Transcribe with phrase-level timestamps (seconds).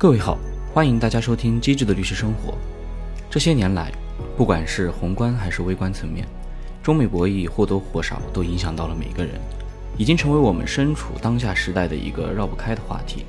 [0.00, 0.38] 各位好，
[0.72, 2.52] 欢迎大家收听《机智的律师生活》。
[3.28, 3.90] 这些年来，
[4.36, 6.24] 不管是宏观还是微观层面，
[6.84, 9.34] 中美博弈或多或少都影响到了每个人，
[9.96, 13.24] 已经成为我们身处当下时代的一个绕不开的话题。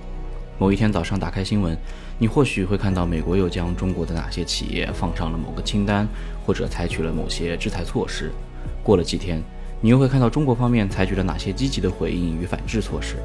[0.59, 1.75] 某一天早上打开新闻，
[2.19, 6.07] 你或许会看到美国又将中国的哪些企业放上了某个清单，
[6.45, 8.31] 或者采取了某些制裁措施。
[8.83, 9.41] 过了几天，
[9.81, 13.15] 你又会看到中国方面采取了哪些积极的回应与反制措施。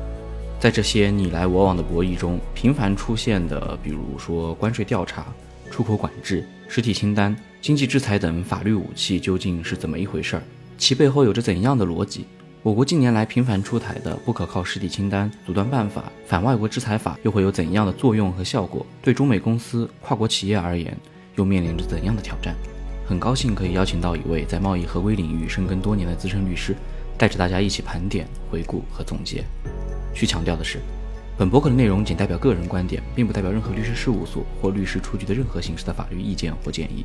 [0.64, 5.26] 在这些你来我往的博弈中，频繁出现的，比如说关税调查、
[5.70, 10.42] 出口管制、实体清单、经济制裁等法律武器，究竟是怎么一回事儿？
[10.78, 12.24] 其背后有着怎样的逻辑？
[12.62, 18.86] 我国近年来频繁出台的不可靠实体清单、阻断办法、反外国制裁法，又会有怎样的作用和效果？
[19.02, 20.96] 对中美公司、跨国企业而言，
[21.36, 22.56] 又面临着怎样的挑战？
[23.06, 26.74] 很高兴可以邀请到一位在贸易合规领域深耕多年的资深律师，
[27.16, 29.44] 带着大家一起盘点、回顾和总结。
[30.14, 30.80] 需强调的是，
[31.36, 37.04] 本博客的内容仅代表个人观点，并不代表任何律师事务所或律师出具的任何形式的法律意见或建议。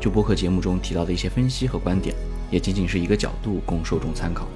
[0.00, 2.14] 就播客节目中提到的一些分析和观点，
[2.50, 4.48] 也仅仅是一个角度，供受众参考。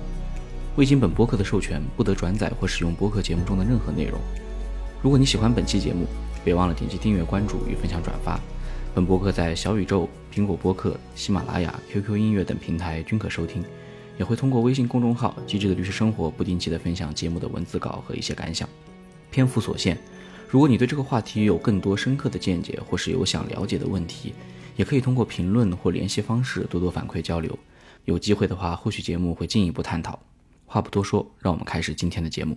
[0.77, 4.21] 未经本播客的授权，不得转载或使用播客节目中的任何内容。
[5.03, 6.07] 如果你喜欢本期节目，
[6.45, 8.41] 别忘了点击订阅、关注与分享转发。
[8.95, 13.63] 本播客在小宇宙、苹果播客、喜马拉雅、QQ 音乐等平台均可收听。
[14.19, 18.69] 也会通过微信公众号“机智的律师生活”不定期的分享节目的文字稿和一些感想。
[19.31, 19.99] 篇幅所限，
[20.49, 24.33] 如果你对这个话题有更多深刻的见解，或是有想了解的问题，
[24.77, 27.59] 也可以通过评论或联系方式多多反馈交流。
[28.07, 30.19] 有机会的话，后续节目会进一步探讨。
[30.65, 32.57] 话不多说，让我们开始今天的节目。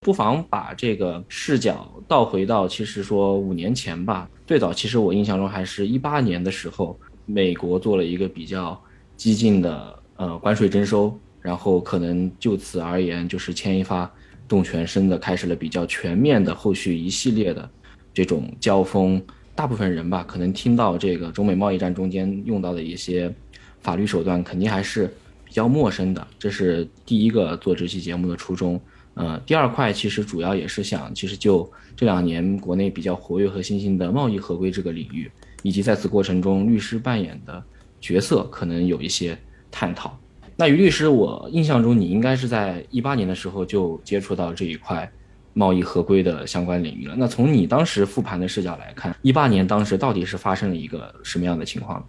[0.00, 4.28] 不妨把这个视角倒回到，其实说五年前吧。
[4.46, 6.98] 最早，其实我印象中还是一八年的时候。
[7.26, 8.80] 美国做了一个比较
[9.16, 14.10] 激进的呃关税征收，然后可能就此而言，就是牵一发
[14.46, 17.68] 动全身的，开始了比较全面的后续一系列的
[18.12, 19.22] 这种交锋。
[19.56, 23.32] 大部分人吧，可能听到这个中美贸易战中间用到的一些
[23.80, 25.06] 法律手段，肯定还是
[25.44, 26.26] 比较陌生的。
[26.38, 28.80] 这是第一个做这期节目的初衷。
[29.14, 35.30] 呃，第二块其实主要也是想，其实就这两年国内比较活跃和新兴的贸易合规这个领域。
[35.64, 37.64] 以及在此过程中，律师扮演的
[37.98, 39.36] 角色可能有一些
[39.70, 40.14] 探讨。
[40.56, 45.10] 那于律师，我印象中你应该是在一八年的时候就接触到这一块
[45.54, 47.14] 贸易合规的相关领域了。
[47.16, 52.06] 那从你当时复盘的视角来看，一八年当时到底是发生了一个什么样的情况？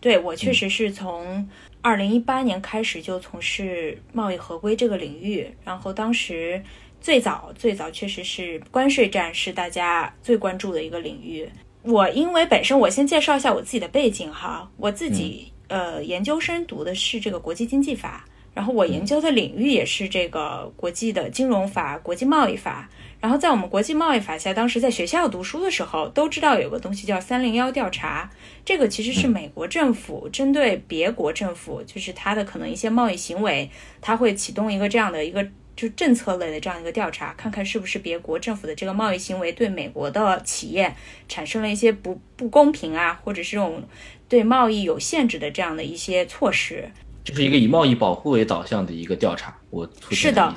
[0.00, 1.48] 对我确实是从
[1.80, 6.60] 二零一八年开始就从事贸易合规这个领域，然后当时
[7.00, 11.48] 最早最早确实是关税战是大家最关注的一个领域。
[11.82, 14.70] 我因为本身，我先介绍一下我自己的背景哈。
[14.76, 22.88] 我自己呃，研究生读的是这个国际经济法，然后我研究的领域也是这个国际的金融法、国际贸易法。
[23.18, 28.30] 然后在我们国际贸易法下，当时在学校读书的时候，都知道有个东西叫三零幺调查。
[28.64, 33.70] 这个其实是美国政府针对别国政府，就是它的可能一些贸易行为，
[34.00, 35.46] 它会启动一个这样的一个。
[35.80, 40.94] 就政策类的这样一个调查，看看是不是别国政府的这个贸易行为对美国的企业
[41.26, 43.82] 产生了一些不不公平啊，或者是这种
[44.28, 46.90] 对贸易有限制的这样的一些措施，
[47.24, 49.56] 就是一个以贸易保护为导向的一个调查。
[49.70, 50.54] 我是的。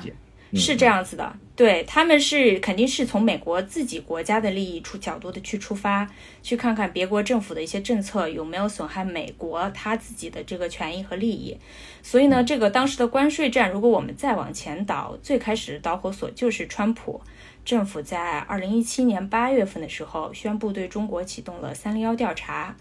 [0.58, 6.08] 是这样子的，对他们是肯定是从美国自己国家的利益出角度的去出发，
[6.42, 11.56] 去看看别国政府的一些政策有没有损害美国他自己的这个权益和利益。
[12.02, 17.20] 所以呢，这个当时的关税战，如果我们再往前倒，最开始的导火索就是川普
[17.64, 22.76] 政府在二零一七年八月份的时候宣布对中国启动了三零幺调查。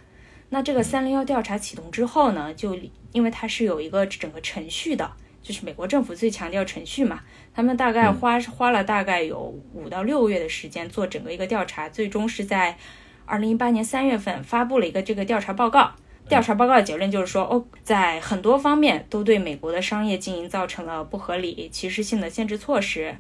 [0.49, 2.77] 那这个三零幺调查启动之后呢，就
[3.11, 5.11] 因为它是有一个整个程序的。
[5.41, 7.21] 就是美国政府最强调程序嘛，
[7.55, 12.77] 他们大概花花了大概有五到六个月的时间做整个一个调查，最终是在
[13.25, 15.91] 二零一八年三月份发布了一个这个调查报告。
[16.27, 23.15] 调查报告的结论就是说，哦，在很多方面都对美国的商业经营造成了不合理、歧视性的限制措施，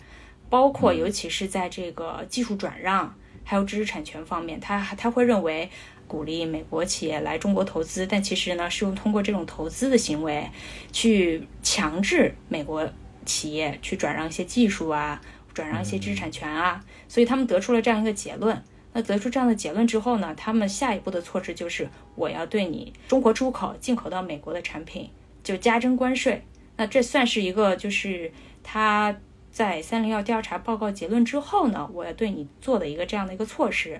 [0.49, 3.13] 包括尤其是在这个技术转让
[3.43, 5.69] 还有知识产权方面，他他会认为。
[6.05, 10.47] 鼓励美国企业来中国投资，但其实呢，是用通过这种投资的行为，
[10.91, 12.87] 去强制美国
[13.25, 15.21] 企业去转让一些技术啊，
[15.53, 18.61] 转让一些知识产权啊，所以他们得出了这样一个结论。
[18.93, 25.09] 那得出这样的结论之后呢，他们下一步的措施就是我要对你中国出口、进口到美国的产品
[25.43, 26.43] 就加征关税。
[26.77, 28.31] 那这算是一个，就是
[28.61, 29.15] 他
[29.51, 33.99] 在三零幺调查报告结论之后呢，我要对你做的一个这样的一个措施。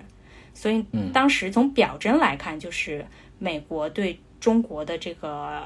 [0.52, 3.04] 所以，当时从表征来看，就是
[3.40, 5.64] 美国对中国的这个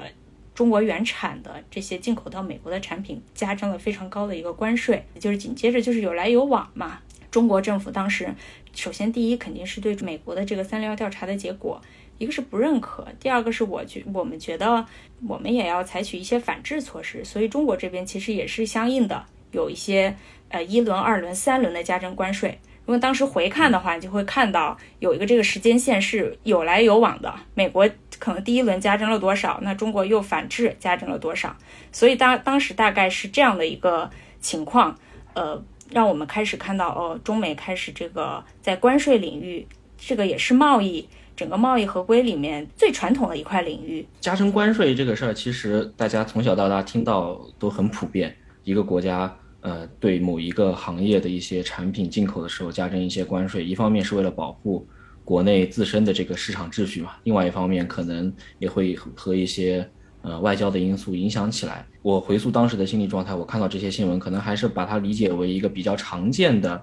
[0.59, 6.99] 中国原产的这些进口到美国的产品加征了非常高的一个关税，就是紧接着就是有来有往嘛。
[7.31, 8.27] 中国政府当时
[8.75, 11.81] 首先第一肯定是对美国的这个三六幺调查的结果，
[12.17, 14.85] 一个是不认可，第二个是我觉我们觉得
[15.25, 20.13] 我们也要采取一些反制措施，所以中国这边其实也是相应的有一些
[20.49, 22.59] 呃一轮、二轮、三轮的加征关税。
[22.85, 27.33] 如果当时回看的话，你就会看到有一个这个时间线是有来有往的。
[27.53, 27.87] 美国
[28.19, 31.55] 可能第一轮加征了多少，那中国又反制加征了多少，
[31.91, 34.95] 所以当当时大概是这样的一个情况，
[35.33, 39.65] 呃，让我们开始看到哦，中美开始这个在关税领域，
[39.97, 44.05] 这个也是贸易整个贸易合规里面最传统的一块领域。
[44.19, 49.33] 加征关税这个事儿，其实大家从小到大听到都很普遍，一个国家。
[49.61, 54.87] 呃，对某一个行业的一些产品进口的时候加征一些关税，一方面是为了保护
[55.29, 59.87] 国内自身的这个市场秩序嘛，另外一方面可能也会和一些
[60.23, 61.85] 呃外交的因素影响起来。
[62.01, 66.81] 我回溯当时的心理状态，我看到这些新闻，可能还是把它理解为一个比较常见的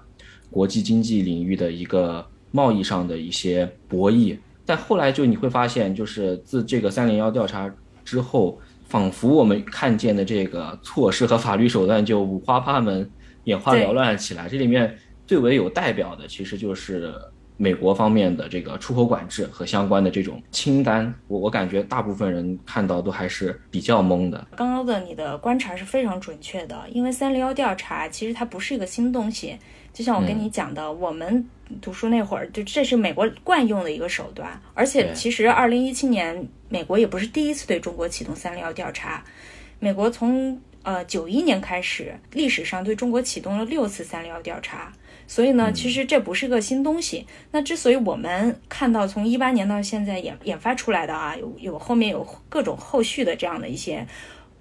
[0.49, 4.37] 国际经济领域的一个贸易上的一些博弈。
[4.65, 7.69] 但后来就你会发现，就是自这个三零幺调查
[8.05, 8.57] 之后。
[8.89, 13.11] 仿佛我们看见的这个措施和法律手段就五花八门、
[13.43, 14.47] 眼花缭乱起来。
[14.47, 17.13] 这里面最为有代表的，其实就是
[17.57, 21.13] 美国方面的这个出口管制和相关的这种清单。
[21.27, 24.47] 我我感觉大部分人看到都还是比较懵的。
[24.55, 29.57] 刚刚的你的观察是非常准确的，因为三零幺调查其实它不是一个新东西。
[29.91, 31.49] 就像我跟你讲的，我们
[31.81, 34.61] 读书那会儿，就这是美国惯用的一个手段。
[34.75, 39.23] 而且，其实二零一七年，美国也不是第一次对中国启动三零幺调查。
[39.79, 44.93] 美国从呃九一年开始，历史上对中国启动了六次三零幺调查。
[45.27, 47.27] 所以呢，其实这不是个新东西。
[47.51, 54.07] 那之所以我们看到从一八年到现在研研发出来的啊，有有后面有各种后续的这样的一些。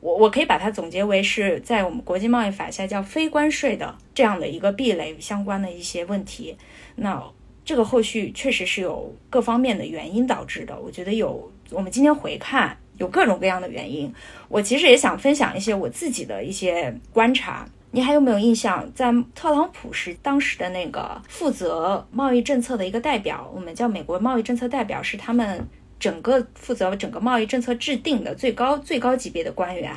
[0.00, 6.56] 我我可以把它总结为是在我们国际贸易法下叫非关税的这样的一个壁垒相关的一些问题。
[6.96, 7.22] 那
[7.64, 10.78] 这个后续确实是有各方面的原因导致的。
[10.78, 14.12] 我觉得有，我们今天回看有各种各样的原因。
[14.48, 17.66] 我其实也想分享一些我自己的一些观察。
[17.96, 23.50] 你还有没有印象，在特朗普是当时的那个负责贸易政策的一个代表？
[23.54, 25.66] 我们叫美国贸易政策代表，是他们。
[25.98, 29.90] 整个负责整个贸易政策制定的最高最高级别的官员，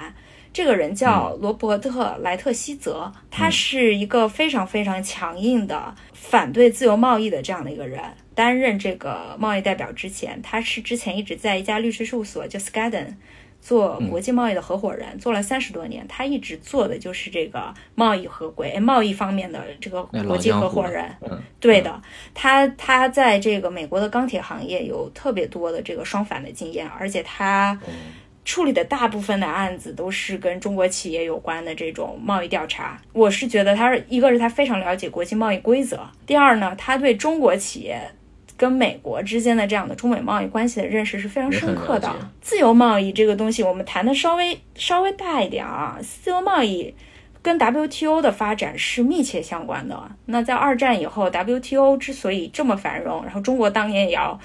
[0.54, 8.01] 这个人叫罗伯特·莱特希泽，他是一个非常非常强硬的反对自由贸易的这样的一个人。
[8.34, 13.16] 担任这个贸易代表之前，他是之前一直在一家律师事务所叫 Skadden。
[13.62, 21.06] 做国际贸易的合伙人，做了三十多年，他一直做的就是这个贸易合规、贸易方面的这个国际合伙人。
[21.60, 22.02] 对的，
[22.34, 27.78] 他他在这个美国的钢铁行业有特别多的这个双反的经验，而且他
[28.46, 33.00] 处理的大部分的案子都是跟中国企业有关的这种贸易调查。
[33.14, 38.10] 我是觉得他是一个是他非常了解国际贸易规则，第二呢，他对中国企业。
[38.60, 42.14] 跟美国之间的这样的中美贸易关系的认识是非常深刻的。
[42.42, 45.98] 自由贸易这个东西，我们谈的稍微稍微大一点啊。
[46.02, 46.94] 自由贸易
[47.42, 49.98] 跟 WTO 的发展是密切相关的。
[50.25, 54.38] 那在二战以后，WTO 之所以这么繁荣，然后中国当年也要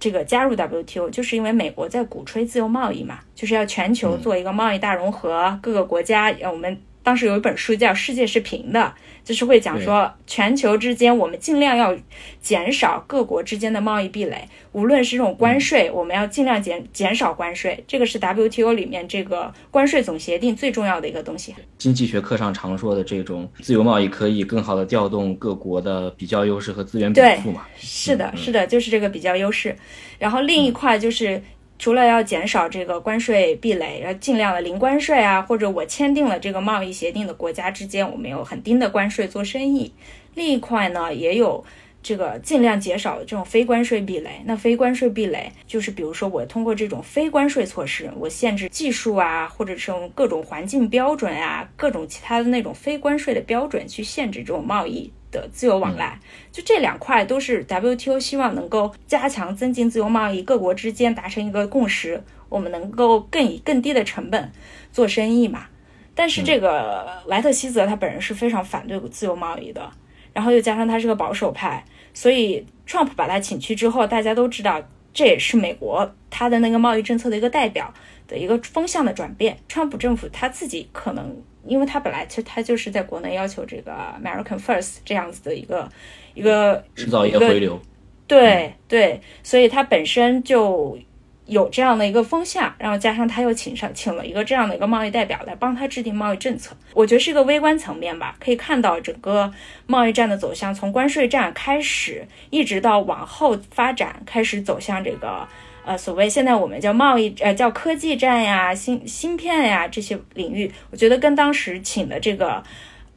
[0.00, 8.80] 这个加入 WTO，就是因为美国在鼓吹自由贸易嘛，就是要全球做一个贸易大融合，各个国家，我们当时有一本书叫《世界是平的》。
[9.24, 11.94] 就是会讲说，全球之间我们尽量要
[12.40, 17.84] 减少各国之间的贸易壁垒，无论是这种关税，我们要尽量减减少关税。
[17.86, 21.54] 这个是 WTO 里面这个关税总协定最重要的一个东西。
[21.76, 27.66] 经济学课上常说的这种自由贸易，可以更好的调动各国的比较优势和资源禀赋嘛？
[27.76, 29.76] 是的，是的，就是这个比较优势。
[30.18, 31.42] 然后另一块就是。
[31.78, 39.92] 除了要减少这个关税壁垒，要尽量的零关税啊，或者我签订了这个贸易协定的国家之间，我们有很低的关税做生意。
[40.34, 41.64] 另一块呢，也有
[42.02, 44.42] 这个尽量减少这种非关税壁垒。
[44.44, 55.12] 那非关税壁垒就是，比如说我通过这种非关税措施，我限制技术啊，或者是用各种环境标准啊，各种其他的那种非关税的标准去限制这种贸易。
[55.30, 56.18] 的自由往来，
[56.50, 64.50] 就这两块都是 WTO 希望能够加强、增进自由贸易，各国之间达成一个共识，我们能够更以更低的成本
[64.92, 65.66] 做生意嘛。
[66.14, 69.90] 但是这个莱特希泽他本人是非常反对自由贸易的，
[70.32, 74.82] 然后又加上他是个保守派，所以 Trump 把他请去之后，大家都知道
[75.12, 77.92] 这也是美国他的那个贸易政策的一个代表
[78.26, 79.58] 的一个风向的转变。
[79.68, 81.42] 川普政府他自己可能。
[81.66, 85.88] 因为他本来其实他就是在国内要求这个 American First 这样子的一个
[86.34, 87.80] 一个制造业回流，
[88.26, 90.98] 对对，所以他本身就
[91.46, 99.50] 有这样的一个风向，然后加上他又请上请了一个这样的一个贸易代表来帮他制定贸易政策，我觉得是一个微观层面吧，可以看到整个
[99.86, 105.48] 贸易战的走向，从关税战开始，一直到往后发展，开始走向这个
[105.88, 112.62] 呃所谓现在我们叫贸易呃叫科技战呀、芯芯片呀这些领域，我觉得跟当时请的这个。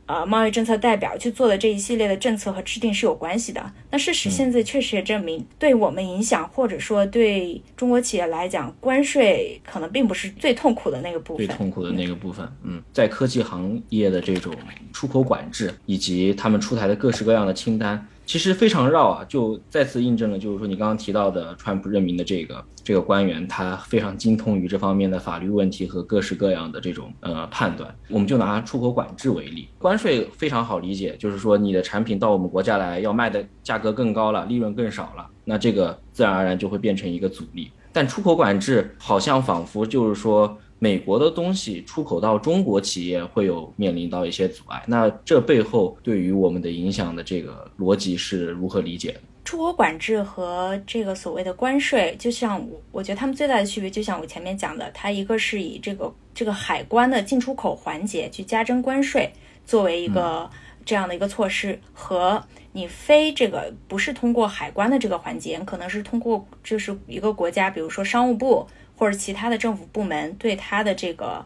[0.07, 3.71] 呃，贸易政策代表去做的这一系列的政策和制定是有关系的。
[3.91, 11.47] 那事实现在确实也证明，对我们影响或者说对中国企业来讲，关税可能并不是最痛苦的那个部分。
[11.47, 14.53] 最痛苦的那个部分，嗯，在科技行业的这种
[14.91, 18.05] 出口管制以及他们出台的各式各样的清单。
[18.31, 27.93] 其实非常绕啊，就再次印证了，就是说你刚刚提到的川普任命的这个这个官员，他非常精通于这方面的法律问题和各式各样的这种呃判断。
[28.07, 37.69] 我们就拿出口管制为例，关税非常好理解，就是说你的产品到我们国家来要卖的价格更高了，利润更少了，那这个自然而然就会变成一个阻力。
[37.91, 40.57] 但出口管制好像仿佛就是说。
[40.83, 49.19] 美国的东西出口到中国企业会有面临到一些阻碍，那这背后对于我们的影响的这个逻辑是如何理解的？
[49.45, 59.31] 出口管制和这个所谓的关税，就像我我觉得他们最大的区别，就像我前面讲的，它一个是以这个这个海关的进出口环节去加征关税，
[59.63, 60.50] 作为一个
[60.83, 68.65] 这样的一个措施，和你非这个不是通过海关的这个环节，可能是通过就是一个国家，比如说商务部。
[69.01, 71.43] 或者其他的政府部门对它的这个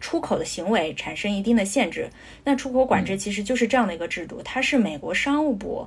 [0.00, 2.10] 出口的行为产生一定的限制，
[2.42, 4.42] 那出口管制其实就是这样的一个制度。
[4.42, 5.86] 它是美国商务部，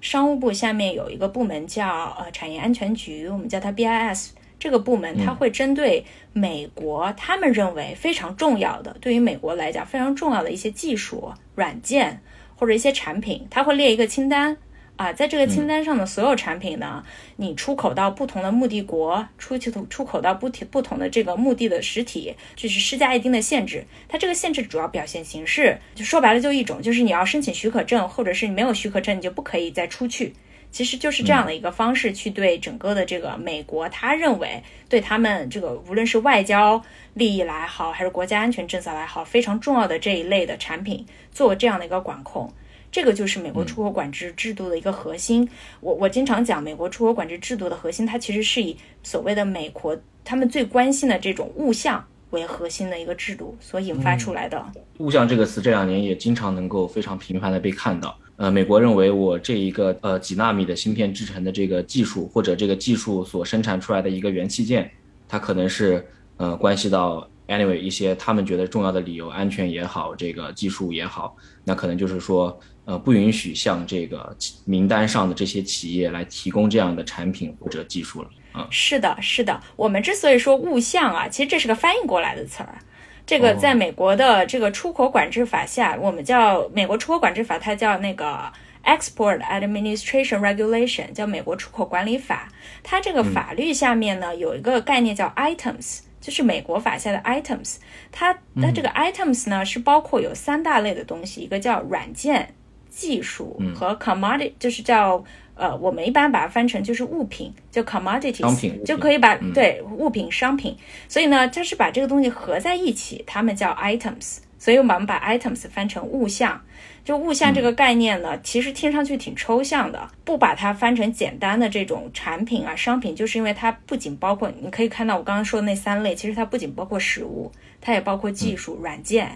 [0.00, 4.28] 商务部下面有一个部门叫呃产业安全局，我们叫它 BIS。
[4.60, 12.20] 这个部门它会针对美国他们认为非常重要的，对于美国来讲非常重要的一些技术、软件
[12.54, 14.56] 或者一些产品，它会列一个清单。
[15.00, 17.02] 啊，在这个清单上的所有产品呢，
[17.36, 23.86] 你出口到不同的目的国，出去出口到不同不同的这个目的的实体，就是施加一定的限制。
[24.10, 30.34] 它这个限制主要表现形式，就说白了就一种，就是你要申请许可证，或者是你没有许可证，你就不可以再出去。
[30.70, 42.52] 其实就是这样的一个方式，去对整个的这个美国，他认为对他们这个无论是外交利益来好，还是国家安全政策来好，非常重要的这一类的产品，做这样的一个管控。
[42.92, 45.48] 这个就是美国出口管制制度的一个核心。
[45.80, 54.64] 我我经常讲，美国出口管制制度的核心，它其实是以所谓的美国他们最关心的这种物象为核心的一个制度所引发出来的。
[54.98, 58.18] 物象这个词这两年也经常能够非常频繁的被看到。
[58.36, 64.90] 呃，美国认为我这一个呃几纳米的芯片制成的这个技术，或者这个技术所生产出来的一个元器件，
[65.28, 66.04] 它可能是
[66.38, 72.58] 呃关系到 anyway 一些他们觉得重要的理由，安全也好，这个技术也好，那可能就是说。
[72.90, 78.28] 呃，不允许向这个名单上的这些企业来提供这样的产品或者技术了。
[78.54, 79.60] 嗯，是的，是的。
[79.76, 82.78] 我们之所以说物项啊，其实这是个翻译过来的词儿。
[83.24, 92.48] 这个在美国的这个出口管制法下，我们叫美国出口管制法，它叫那个 Export Administration Regulation，叫美国出口管理法。
[92.82, 97.76] 它这个法律下面呢，有一个概念叫 Items，就是美国法下的 Items。
[98.10, 102.52] 它它这个 Items 呢，是包括有三大类的东西，一个叫软件。
[102.90, 110.76] 技术和 commodity 就是叫呃，我们一般把它翻成就是物品，叫 commodities，就可以把对物品商品。
[111.06, 114.38] 所以呢，它是把这个东西合在一起，它们叫 items。
[114.58, 116.60] 所以我们把 items 翻成物象。
[117.02, 129.30] 就物象这个概念呢，其实听上去挺抽象的，不把它翻成简单的这种产品啊、商品，就是因为它不仅包括你可以看到我刚刚说的那三类，其实它不仅包括实物，它也包括技术、软件。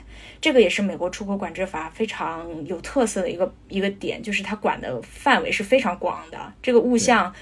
[0.44, 6.38] 这个也是美国出口管制法非常有特色的一个一个点，就是它管的范围是非常广的。
[6.62, 7.32] 这个物象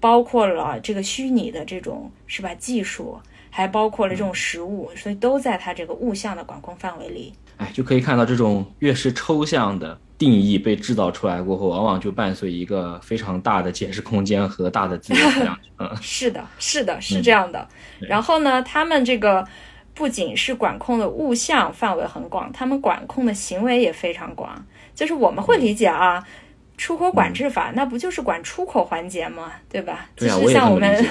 [0.00, 3.16] 包括了这个虚拟的这种是吧技术，
[3.48, 7.32] 还包括了这种实物，所以都在它这个物象的管控范围里。
[7.58, 15.56] 哎，就可以看到这种越是抽象的定义被制造出来过后，往往就伴随一个非常大的解释空间和大的自由量。
[15.78, 17.68] 嗯，是的，是的，是这样的。
[18.00, 19.46] 然后呢，他们这个
[19.98, 24.64] 不仅是管控的物象范围很广，他们管控的行为也非常广。
[24.94, 26.24] 就是我们会理解啊。
[26.78, 29.52] 出口管制法，那不就是管出口环节吗？
[29.68, 30.08] 对吧？
[30.16, 31.06] 其实像我们，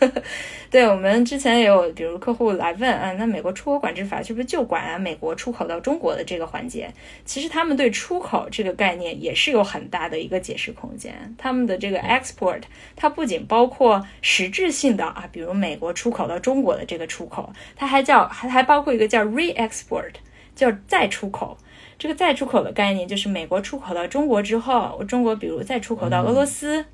[0.70, 6.92] 对我们之前也有，比如客户来问，啊，那美国出口管制法是不是就管美国出口到中国的这个环节？
[7.24, 11.34] 其实他们对出口这个概念也是有很大的一个解释空间。
[11.38, 12.60] 他们的这个 export，
[12.94, 20.12] 它不仅包括实质性的啊，比如美国出口到中国的这个出口，它还叫还还包括一个叫 re-export，
[20.54, 21.56] 叫再出口。
[21.98, 26.84] 这个再出口的概念就是美国出口到中国之后，中国比如再出口到俄罗斯，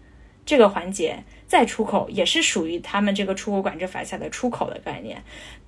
[0.46, 5.22] 这个环节再出口，也是属于他们这个出口管制法下的出口的概念。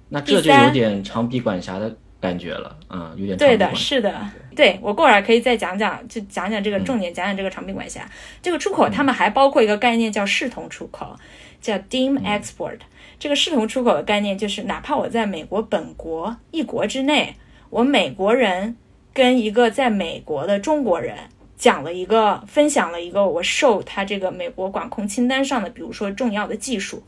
[0.08, 4.14] 那这就有点长臂管辖的感觉了，嗯，有点对的，是的，
[4.54, 8.08] 对我过会儿可以再讲讲，就讲讲这个重点，讲讲这个长臂管辖。
[8.40, 11.16] 这个出口，他们还包括一个概念叫视同出口，
[11.60, 12.78] 叫 deem export。
[13.18, 17.34] 这个视同出口的概念就是，哪怕我在美国本国一国之内，
[17.70, 18.76] 我美国人
[19.14, 21.16] 跟一个在美国的中国人
[21.56, 27.02] 讲了一个，分享了一个我受他这个美国管控清单上的，比如说重要的技术，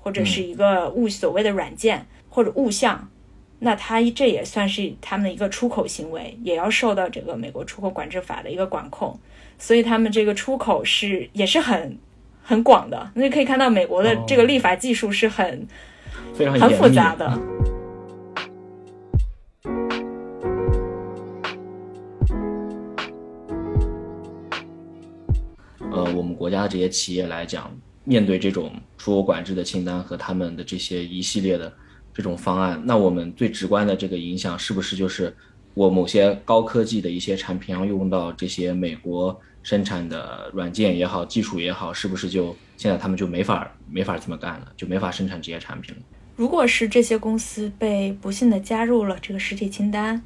[0.00, 2.04] 或者是一个物所谓的软件。
[2.34, 3.10] 或者物象，
[3.58, 9.14] 那他这也算是他们的一个出口行为，也要受到这个美国出口管制法的一个管控，
[9.58, 11.98] 所以他们这个出口是也是很
[12.42, 13.10] 很广的。
[13.12, 15.68] 那可以看到美国的这个立法技术是很
[16.32, 17.38] 非常很复杂的。
[26.52, 31.72] 家的这些企业来讲，面对这种出口管制的清单和他们的这些一系列的。
[32.14, 35.34] 这种方案，那我们最直观的这个影响是不是就是
[35.72, 46.02] 我某些高科技的一些产品要用到这些美国生产的软件也好、技术也好，是不是就现在他们就没法没法这么干了，就没法生产这些产品了？
[46.36, 50.22] 如果是这些公司被不幸的加入了这个实体清单，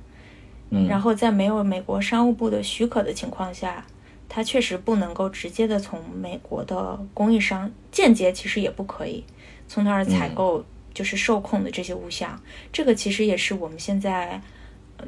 [0.70, 3.86] 嗯，然后在没有美国商务部的许可的情况下，
[4.28, 9.24] 它确实不能够直接的从美国的供应商间接其实也不可以
[9.68, 10.64] 从那儿采购。
[10.96, 12.40] 就是受控的这些物项，
[12.72, 14.40] 这个其实也是我们现在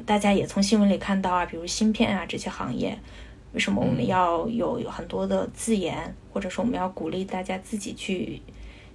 [0.05, 2.95] 大家也从新闻里看到啊，比如芯片啊这些行业，
[3.53, 8.39] 为什么我们要有有很多的自研，或者说我们要鼓励大家自己去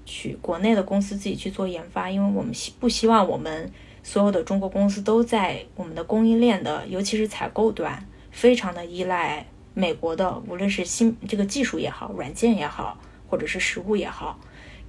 [0.06, 3.68] 去国内的公司自己去做研发，因为我们希不希望我们
[4.04, 14.40] 所有的中国公司都在我们的供应链的，尤其是采购端，非常的依赖美国的，无论是新这个技术也好，软件也好，或者是实物也好，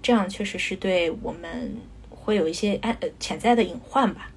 [0.01, 1.75] 这样确实是对我们。
[2.09, 4.31] 会有一些呃潜在的隐患吧。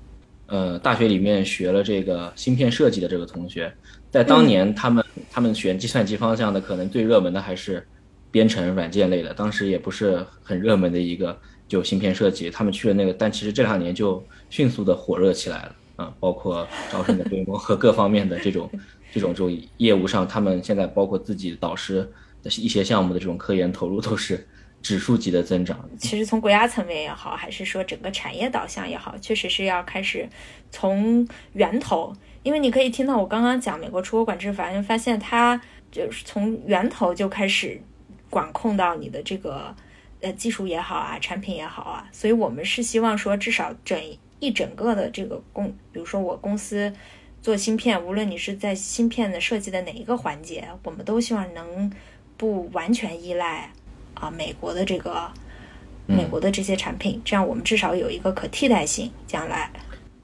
[0.45, 3.73] 呃，大学里面学了这个芯片设计的这个同学，
[4.11, 7.89] 在当年他们他们选计算机方向的，可能最热门的还是
[8.31, 11.35] 编程软件类的，当时也不是很热门的一个
[11.67, 12.51] 就芯片设计。
[12.51, 18.71] 他们去了那个，但其实这两年就迅速的火热起来了啊，包括招生的规模和各方面的这种
[19.13, 22.11] 这种这种业务上，他们现在包括自己导师
[22.43, 24.47] 的一些项目的这种科研投入都是。
[24.81, 30.27] 指数级的增长，其实从国家层面也好，还是说整个产业导向也好，确实是要开始
[30.71, 32.15] 从源头。
[32.45, 37.83] 因为你可以听到我刚刚讲美国出口管制法，就发现它就是从源头就开始
[38.31, 39.75] 管控到你的这个
[40.21, 42.09] 呃技术也好啊，产品也好啊。
[42.13, 44.01] 所以我们是希望说，至少整
[44.39, 46.91] 一整个的这个公，比如说我公司
[47.41, 51.91] 做芯片，无论你是在芯片的设计的哪一个环节，我们都希望能
[52.37, 53.71] 不完全依赖。
[54.21, 55.31] 啊，美国的这个，
[56.07, 59.09] 美国的这些产品，这样我们至少有一个可替代性。
[59.29, 59.71] 将来，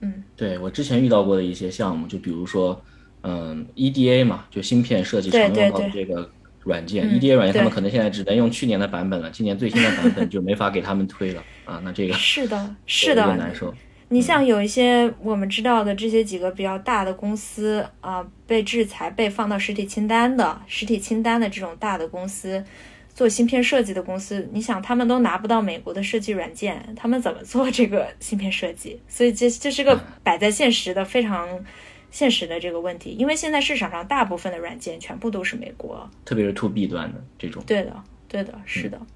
[0.00, 2.82] 嗯，对我之前遇到过的一些项目，就比如说，
[3.22, 6.28] 嗯，EDA 嘛，就芯片设计常用到的这个
[6.64, 11.80] 软件，EDA 软件，他们可能现在只能用去年的版本了，今年最新的版本就没法给他们推了啊。
[11.84, 13.72] 那这个是的， 是的，难受。
[14.14, 22.64] 你像有一些我们知道的这些几个比较大的公司啊，被制裁、被放到实体清单的实体清单的这种大的公司。
[23.12, 29.00] 做芯片设计的公司，你想他们都拿不到美国的设计软件，他们怎么做这个芯片设计？
[29.08, 31.64] 所以这这是个摆在现实的非常
[32.12, 33.10] 现实的这个问题。
[33.18, 37.60] 因为现在市场上大部分的软件全部都是美国，特别是 to B 端的这种。
[37.66, 37.92] 对的，
[38.28, 39.06] 对的，是的，嗯。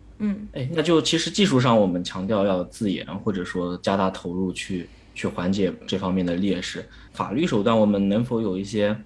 [0.52, 6.84] 哎，那就其实技术上我们强调要自研，或者说加大投入去去缓解这方面的劣势。
[7.12, 8.96] 法律手段我们能否有一些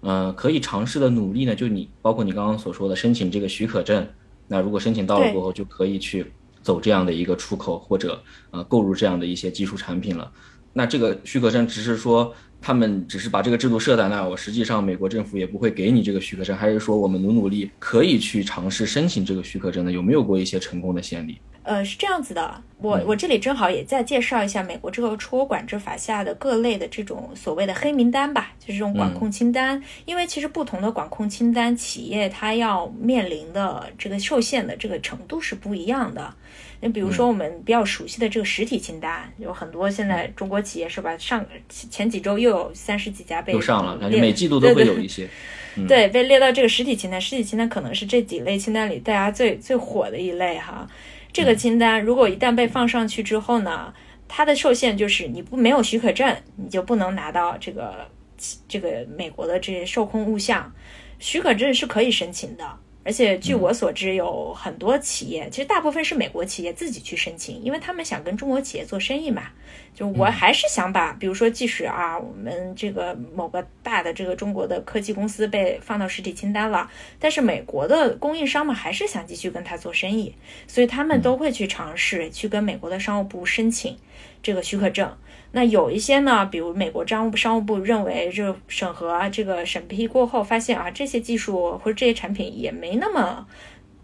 [0.00, 1.54] 呃可以尝试的努力呢？
[1.54, 4.06] 就你包括你刚刚所说的申请这个许可证。
[4.48, 10.30] 那如果申请到了过后，就可以去走这样的一个出口或者呃购入这样的一些技术产品了。
[10.72, 12.34] 那这个许可证只是说
[12.66, 19.92] 他们只是把这个制度设在那儿，我实际上美国政府也不会给你这个许可证，还是说我们努努力可以去尝试申请这个许可证呢？
[19.92, 21.38] 有没有过一些成功的先例？
[21.66, 29.82] 呃，是这样子的，我我这里正好也再介绍一下美国这个出口管制法下的各类的这种所谓的黑名单吧，就是这种管控清单。
[30.04, 36.32] 因为其实不同的管控清单，企业它要面临的这个受限的这个程度是不一样的。
[36.80, 41.18] 你比如说我们比较熟悉的这个实体清单，有很多现在中国企业是吧？
[41.18, 45.28] 上前几周又有三十几家被又上了，感觉每季度都会有一些。
[45.88, 50.86] 对，被列到这个实体清单，实体清单可能是这几类清单里大家最最火的一类哈。
[51.36, 53.92] 这个清单如果一旦被放上去之后呢，
[54.26, 58.10] 它的受限就是你不没有许可证，你就不能拿到这个
[58.66, 60.72] 这个美国的这些受控物项。
[61.18, 62.64] 许可证是可以申请的，
[63.06, 69.44] 而且据我所知，有很多企业，其实大部分是美国企业自己去申请，因为他们想跟中国企业做生意嘛。
[69.94, 80.34] 就我还是想把，比如说，即使啊，我们这个某个大的这个中国的科技公司被放到实体清单了，但是美国的供应商们还是想继续跟他做生意，
[80.66, 83.96] 所以他们都会去尝试去跟美国的商务部申请
[84.42, 85.16] 这个许可证。
[85.56, 93.46] 那有一些呢，比如美国商务商务部认为，这审核这个审批过后，发现啊，这些技术或者这些产品也没那么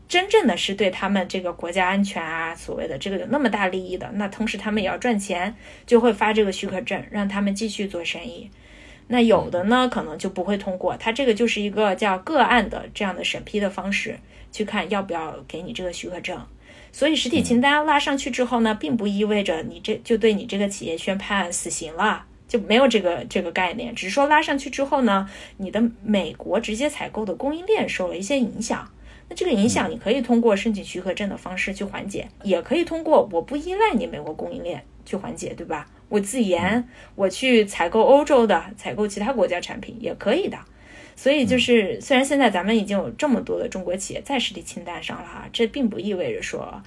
[0.08, 4.10] 真正的是对他们这个国家安全啊，所谓的这个有那么大利益的。
[4.14, 8.50] 那同时他们也要赚钱，就会发这个许可证，让他们继续做生意。
[9.08, 14.18] 那有的呢，可能就不会通过，它这个就是一个叫个案的这样的审批的方式，
[14.50, 16.40] 去看要不要给你这个许可证。
[16.92, 23.94] 所以实体清单拉上去之后呢，并不意味着你这就对你这个企业宣判死刑了，就没有这个这个概念。
[23.94, 28.88] 只是说拉上去之后呢，你的美国直接采购的供应链受了一些影响。
[29.28, 35.88] 那这个影响你可以通过申请许可证的方式去缓解，也可以通过我不依赖你美国供应链去缓解，对吧？
[36.10, 40.58] 我自研，我去采购欧洲的，采购其他国家产品也可以的。
[41.22, 46.82] 所以就是，虽然现在咱们已经有这么多的中国企业在实体清单上了哈，这并不意味着说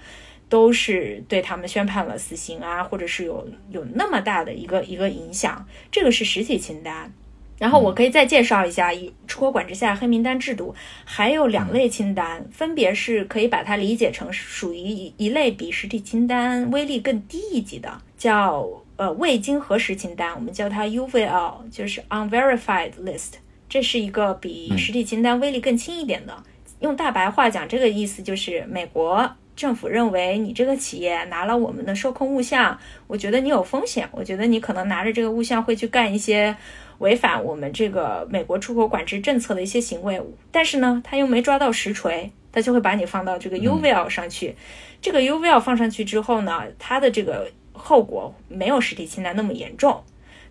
[0.50, 5.65] 都是对他们宣判了死刑啊，或者是有有那么大的一个一个影响。
[5.89, 7.13] 这个是实体清单。
[7.58, 18.67] 然后我可以再介绍一下，以出口管制下黑名单制度还有两类清单，分别是可以把它理解成属于一一类比实体清单威力更低一级的，叫
[18.98, 23.36] 呃未经核实清单，我们叫它 UVL，就是 Unverified List。
[23.75, 26.33] 这是一个比实体清单威力更轻一点的。
[26.79, 36.55] 用大白话讲，这个意思就是美国政府认为你这个企业拿了我们的受控物项，我觉得你有风险，我觉得你可能拿着这个物项会去干一些
[36.99, 40.21] 违反我们这个美国出口管制政策的一些行为。
[40.53, 44.55] 但是呢，他又没抓到实锤，他就会把你放到这个 UVL 上去。
[45.01, 50.01] 这个 UVL 放上去之后呢，它的这个后果没有实体清单那么严重。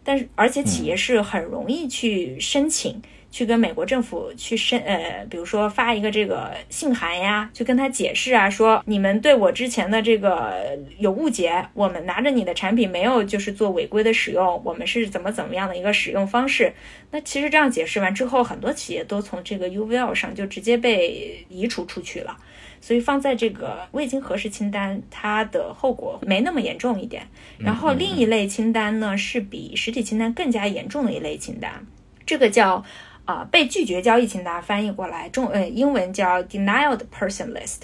[0.07, 3.01] 但是，而且企业是很容易去申请，
[3.35, 16.73] 去跟美国政府去申，呃，比如说发一个这个信函呀，去跟他解释啊，说你们对我之前的这个有误解，我们拿着你的产品没有就是做违规的使用，我们是怎么怎么样的一个使用方式。
[17.11, 22.37] 那其实这样解释完之后，很多企业都从这个 UVL 上就直接被移除出去了。
[22.81, 27.27] 所以放在这个未经核实清单，它的后果没那么严重一点。
[27.59, 31.85] 然后另一类清单呢，是比实体清单更加严重的一类清单，
[32.25, 32.85] 这个叫
[33.25, 37.83] 啊被拒绝交易清单，翻译过来中呃英文叫 denied person list。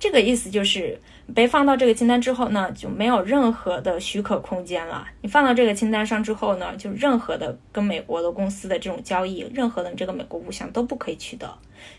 [0.00, 1.00] 这个意思就是
[1.34, 5.04] 被放到这个清单之后呢，就没有任何的许可空间了。
[5.22, 11.52] 你放到这个清单上之后呢，就任何的跟美国的公司的这种交易，任何的这个美国物项都不可以取得。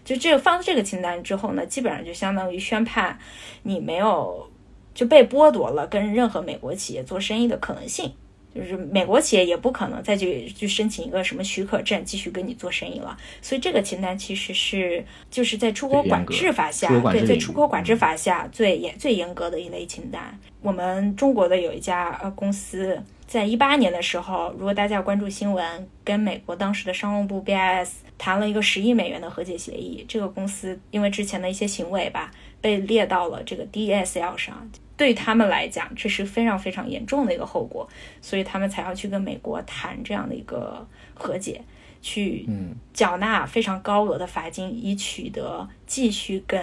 [0.05, 3.19] 就这个放到这个清单之后呢，基本上就相当于宣判
[3.63, 4.49] 你没有
[4.93, 8.13] 就被剥夺了跟任何美国企业做生意的可能性。
[8.59, 20.37] 就是美国企业也不可能再去去申请一个什么许可证继续跟你做生意了，所以这个清单其实是就是在出口管制法下，对，在出口管制法下最严最严格的一类清单。
[20.61, 34.69] 我们中国的有一家呃公司在一八年的时候，如果大家关注新闻，跟美国当时的商务部 BIS 谈了一个十亿美元的和解协议，这个公司因为之前的一些行为吧，被列到了这个 DSL 上。
[34.99, 37.87] 对他们来讲，这是非常非常严重的一个后果，
[38.21, 41.61] 所以他们才要去跟美国谈这样的一个和解，
[42.01, 42.45] 去
[42.93, 46.59] 缴纳非常高额的罚金，以取得继续跟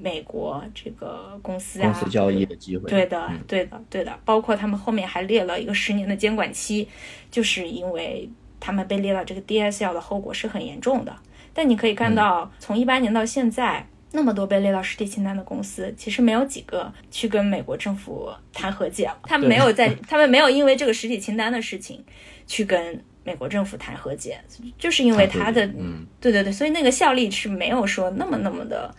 [0.00, 2.88] 美国这个公司啊公司交易的机会。
[2.88, 4.18] 对的，对的，对的。
[4.24, 6.88] 包括他们后面还列了一个十年的监管期，
[7.30, 8.26] 就是因为
[8.58, 11.14] 他们被列到这个 DSL 的后果是很严重的。
[11.52, 13.86] 但你可以看到，从一八年到现在。
[14.16, 19.18] 那么多被列到实体清单的公司，其实没有几个去跟美国政府谈和解了。
[19.24, 22.02] 他们没有在， 他们没有因为这个实体清单的事情
[22.46, 24.40] 去跟美国政府谈和解，
[24.78, 28.94] 就是因为他的，嗯，对对对，所以那个效力是没有说那么那么的，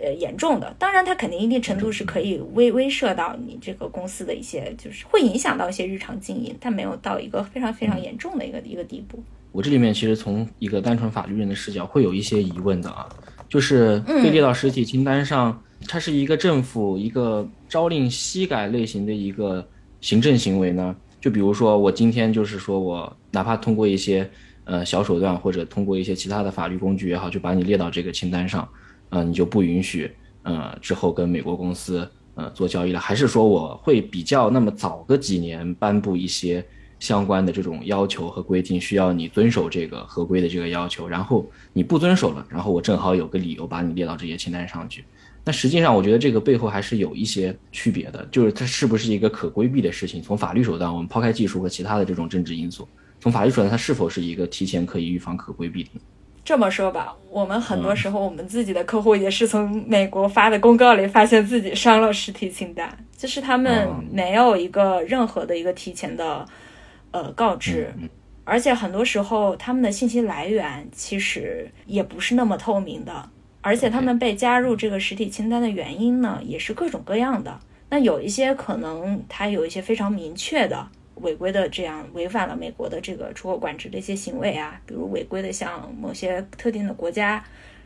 [0.00, 0.74] 呃，严重的。
[0.78, 9.22] 当然，它肯定一定程度是可以威威慑到你这个公司的一些，就是会影响到一些日常经营，但没有到一个非常非常严重的一个一个地步。
[9.52, 13.08] 我这里面其实从一个单纯法律人的视角，会有一些疑问的啊。
[13.50, 19.66] 就是被列到实体清单上，它是一个政府一个朝令夕改类型的一个
[20.00, 20.94] 行政行为呢？
[21.20, 24.30] 就比如说我今天就是说我哪怕通过一些
[24.64, 28.66] 呃小手段或者通过一些其他的法律工具也好，就把你列到这个清单上，
[29.08, 30.10] 呃，你就不允许
[30.44, 33.00] 呃之后跟美国公司呃做交易了？
[33.00, 36.64] 还是说我会比较那么早个几年颁布一些
[37.00, 45.04] 相关的这种要求和规定，需要你遵守这个合规的这个要求，然后你不遵守了，然后我正好有个理由把你列到这些清单上去。
[45.42, 50.22] 那实际上，我觉得这个背后还是有一些区别的，就是它是不是一个可规避的事情？
[50.22, 52.86] 从法律手段，我们抛开技术和其他的这种政治因素，
[53.18, 55.90] 从法律手段，它是否是一个提前可以预防、可规避的？
[56.44, 66.44] 这么说吧，我们很多时候，我们自己的客户也是从美国发的公告里发现自己上了实体清单，就是他们没有一个任何的一个提前的
[67.12, 67.92] 呃告知，
[68.44, 73.30] 而且很多时候他们的信息来源其实也不是那么透明的。
[73.62, 77.60] 而且他们被加入这个实体清单的原因呢，也是各种各样的。
[77.90, 87.44] 那有一些可能他有一些非常明确的违规的，这样违反了美国的这个出口管制的一些行为啊，比如违规的向某些特定的国家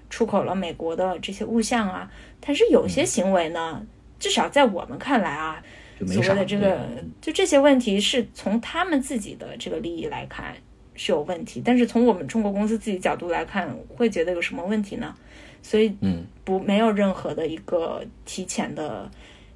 [0.08, 2.08] 出口了美国的这些物项啊。
[2.38, 3.84] 但是有些行为呢，
[4.20, 5.60] 至少在我们看来啊，
[6.06, 6.80] 所谓的这个
[7.20, 10.54] 就这些问题是从他们自己的这个利益来看
[10.94, 15.14] 是有问题，但是从我们中国公司自己角度来看，会觉得有什么问题呢？
[15.62, 19.10] 所以，嗯，不，没有任何的一个提前的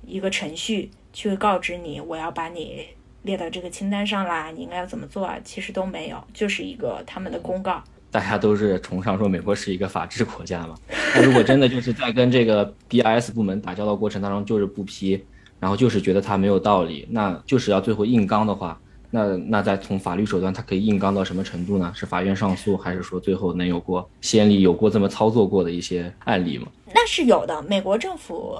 [0.06, 2.86] 一个程序去告知你，我要把你
[3.22, 5.38] 列到这个清单上啦，你应该要怎么做啊？
[5.44, 7.84] 其实都没有，就是一个他们的公告。
[8.10, 10.74] 大家都是崇尚说美国是一个法治国家嘛，
[11.14, 15.22] 那如果真的就是在跟这个 BIS 部门打交道过程当中就是不批，
[15.60, 18.80] 然后就是觉得他没有道理，那就是要最后硬刚的话。
[19.10, 21.90] 那那在从法律手段，它可以硬刚到什么程度呢？
[21.96, 26.68] 是法院上诉，还是说最后能有过先例，有过这么操作过的一些案例吗？
[26.92, 27.62] 那是有的。
[27.62, 28.58] 美国政府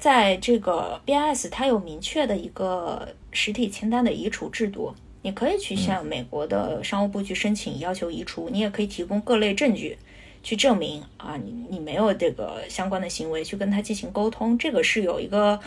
[0.00, 9.98] 在这个 BIS，它有明确的一个实体清单的移除制度，你可以去向美国的商务部去申请要求移除，你也可以提供各类证据
[10.42, 15.60] 去证明啊，你你没有这个相关的行为，去跟他进行沟通，这个是有一个。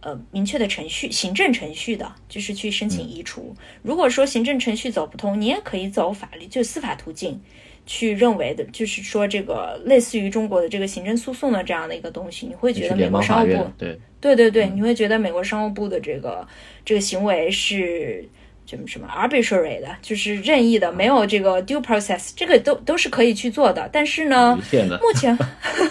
[0.00, 3.54] 呃，明确的程序，行政程序的，就是去申请移除。
[3.82, 7.40] 如果说行政程序走不通，你也可以走法律，就司法途径，
[7.86, 16.46] 去认为的，就是说这个类似于中国的这个行政诉讼的这样的一个东西，你会觉得美国商务部，对，对对对，你会觉得美国商务部的这个
[16.84, 18.28] 这个行为是。
[18.70, 23.88] 什么什么 arbitrary 的，就是任意的，没有这个 due process，这个都都是可以去做的。
[23.92, 25.36] 但是呢，目前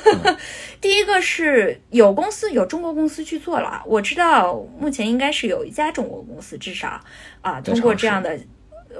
[0.80, 6.98] 第一个是有公司有中国公司去做了，我知道目前应该是有一家中国公司，至少
[7.42, 8.40] 啊通过这样的，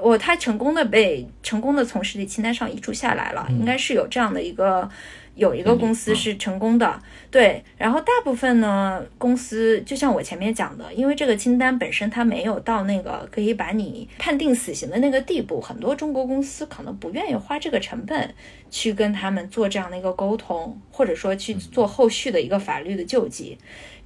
[0.02, 4.86] 我他成功的被成功的从实体清单上移除下来了，应该是有这样的一个。
[5.40, 18.34] 有一个公司是成功的，对，然后大部分呢公司就像我前面讲的，因为这个清单本身它没有到那个可以把你判定死刑的那个地步，很多中国公司可能不愿意花这个成本
[18.70, 23.56] 去跟他们做这样的一个沟通，或者说去做后续的一个法律的救济，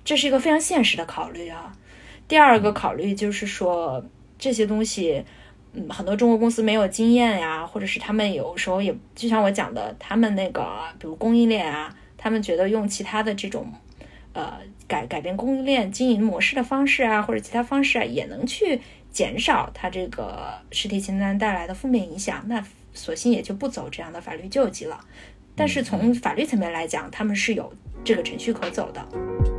[0.05, 1.73] 这是一个非常现实的考虑啊。
[2.29, 4.05] 第二个考虑就是说
[4.39, 5.25] 这些东西。
[5.75, 10.65] 嗯，很多中国公司没有经验呀，或者是他们有时候也就像我讲的，他们那个
[10.99, 13.67] 比如供应链啊，他们觉得用其他的这种
[14.33, 14.55] 呃
[14.87, 25.01] 改改变供应链经营模式的方式啊，或者其他方式啊，也能去减少它这个实体清单带来的负面影响，那索性也就不走这样的法律救济了。
[25.57, 27.73] 但是从法律层面来讲，他们是有
[28.05, 29.54] 这个程序可走的。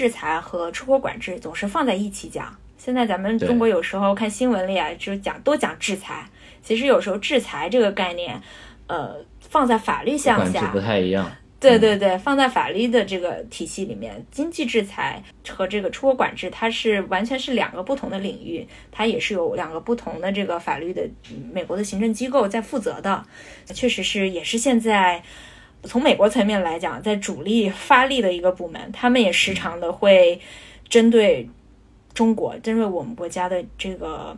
[0.00, 2.56] 制裁和出口管制总是放在一起讲。
[2.78, 6.26] 现在咱们中国有时候看新闻里啊，就讲都讲制裁。
[6.62, 8.40] 其实有时候制裁这个概念，
[8.86, 11.30] 呃，放在法律项下不太一样。
[11.60, 21.06] 对对对，放在法律的这个体系里面，经济制裁和这个出口管制，它是完全是两个不同的领域，它也是有两个不同的这个法律的
[21.52, 23.22] 美国的行政机构在负责的。
[23.66, 25.22] 确实是，也是现在。
[25.84, 30.40] 从美国层面来讲，在主力发力的一个部门，他们也时常的会
[30.88, 31.48] 针对
[32.12, 34.36] 中国、针对我们国家的这个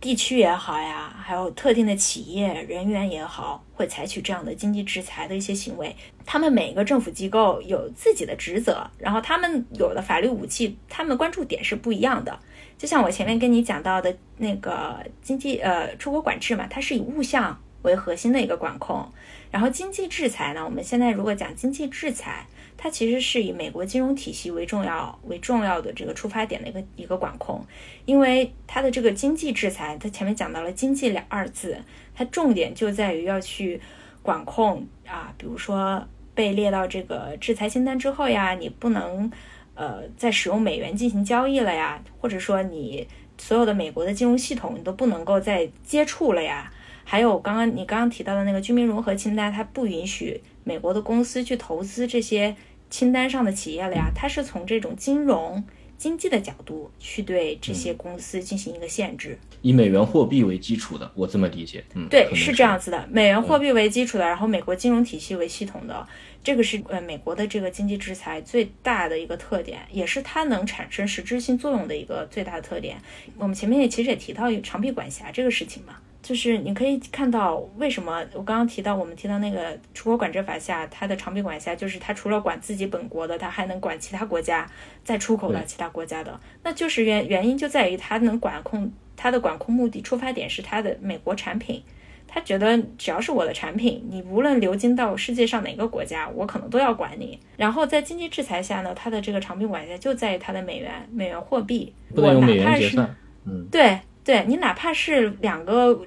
[0.00, 5.94] 地区也好呀，还有特定的企业人员也好，会采取这样的经济制裁的一些行为。
[6.26, 12.36] 他们每一个政府机构有自己的职责，然后他们有的法律武器，他们关注点是不一样的。
[12.76, 19.08] 就像我前面跟你讲到的那个经济呃出口管制嘛，它是以物项为核心的一个管控。
[19.52, 20.64] 然后经济制裁呢？
[20.64, 22.46] 我们现在如果讲经济制裁，
[22.78, 27.62] 它其实是以美国金融体系为重要为重要的这个出发点的一个一个管控，
[28.06, 31.76] 因为它的这个经济制裁，它前面讲到了经济两二字，
[32.14, 33.78] 它重点就在于要去
[34.22, 36.02] 管控啊，比如说
[36.34, 39.30] 被列到这个制裁清单之后呀，你不能
[39.74, 46.71] 呃再使用美元进行交易了呀，或者说你所有的美国的金融系统你都不能够再接触了呀。
[47.04, 52.54] 还有刚刚你刚刚提到的那个居民融合清单，它不允许美国的公司去投资这些
[52.90, 55.62] 清单上的企业了呀，它是从这种金融。
[55.98, 61.84] 经济的角度去对这些公司进行一个限制，以美元货币为基础的，我这么理解。
[61.94, 66.04] 嗯，对，是这样子的，美元货币为基础的，然后美国金融体系为系统的，
[66.42, 72.96] 这个是呃美国的这个经济制裁最大的一个特点，也是它能产生实质性作用的一个最大的特点。
[73.38, 75.94] 我们前面也其实也提到长臂管辖这个事情嘛。
[76.22, 84.64] 就是你可以看到，为什么我刚刚提到我们提到那个出口管制法下，它的长臂管辖就是它除了管自己本国的，它还能管其他国家
[85.02, 91.82] 再出口到其他国家的，那就是原原因就在于它能管控它的管控目的出发点是它的美国产品，
[92.28, 97.36] 他觉得只要是我的产品，你无论流经到世界上哪个国家，我可能都要管你。
[97.56, 103.12] 然后在经济制裁下呢，它的这个长臂管辖就在于它的美元美元货币，不能用美元结算。
[103.44, 106.00] 嗯，对对，你哪怕是两个。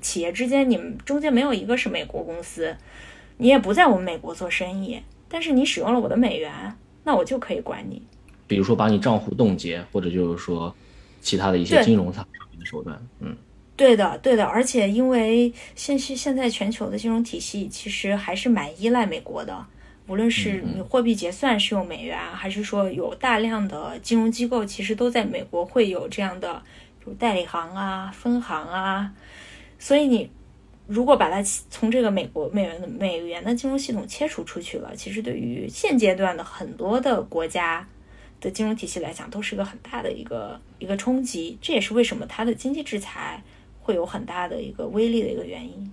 [0.00, 2.76] 企业之间，你们中间没有一个是美国公司，
[3.36, 6.52] 你也不在我们美国做生意，但是你使用了我的美元，
[7.04, 8.02] 那我就可以管你。
[8.46, 10.74] 比如说把你账户冻结，或者就是说
[11.20, 12.26] 其他的一些金融上
[12.58, 13.00] 的手段。
[13.20, 13.36] 嗯，
[13.76, 14.44] 对的，对的。
[14.44, 19.64] 而且因为现现现在全球的金融体系其实还是蛮依赖美国的，
[20.08, 26.60] 无论是你货币结算是用美元，还是说有大量的金融机构其实都在美国会有这样的，
[27.06, 29.12] 就代理行啊、分行啊。
[29.80, 30.30] 所以你
[30.86, 37.88] 如果把它从这个美国美元的美元的金融系统切除出去了，其实对于现阶段的很多的国家
[38.40, 41.58] 的金融体系来讲，都是一个很大的一个一个冲击。
[41.62, 43.42] 这也是为什么它的经济制裁
[43.80, 45.92] 会有很大的一个威力的一个原因。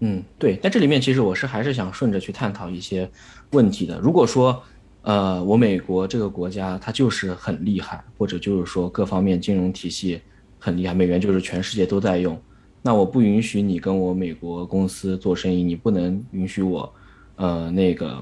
[0.00, 0.58] 嗯，对。
[0.62, 3.08] 但这里面其实我是还是想顺着去探讨一些
[3.50, 3.98] 问题的。
[4.00, 4.62] 如果说
[5.02, 10.20] 呃，我美国这个国家它就是很厉害，或者就是说各方面金融体系
[10.58, 12.40] 很厉害，美元就是全世界都在用。
[12.84, 16.92] 那我不允许你跟我美国公司做生意，你不能允许我，
[17.36, 18.20] 呃，那个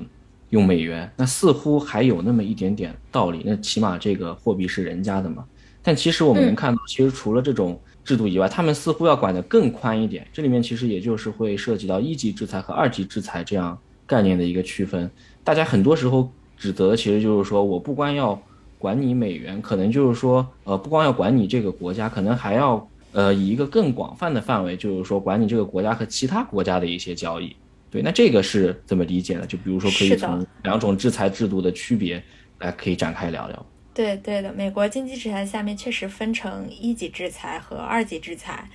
[0.50, 1.10] 用美元。
[1.16, 3.40] 那似乎还有那么一点点道理。
[3.42, 5.42] 那起码这个货币是人家的嘛。
[5.82, 10.26] 但其实我们能看到，其实除了这种制度以外，他们似乎要管得更宽一点。
[10.30, 15.10] 这里面其实也就是会涉及到一级制裁和二级制裁这样概念的一个区分。
[15.42, 18.38] 大家很多时候指责，其实就是说我不光要
[18.78, 22.86] 管你美元，可能就是说，呃，不光要管你这个国家，可能还要。
[23.12, 27.54] 呃，以一个更广泛的范围，就是说管你这个国家和其他国家的一些交易，
[27.90, 29.46] 对，那这个是怎么理解的？
[29.46, 32.22] 就比如说，可以从两种制裁制度的区别
[32.58, 33.66] 来可以展开聊聊。
[33.92, 38.68] 对，对的，美国经济制裁下面确实分成一级制裁和二级制裁。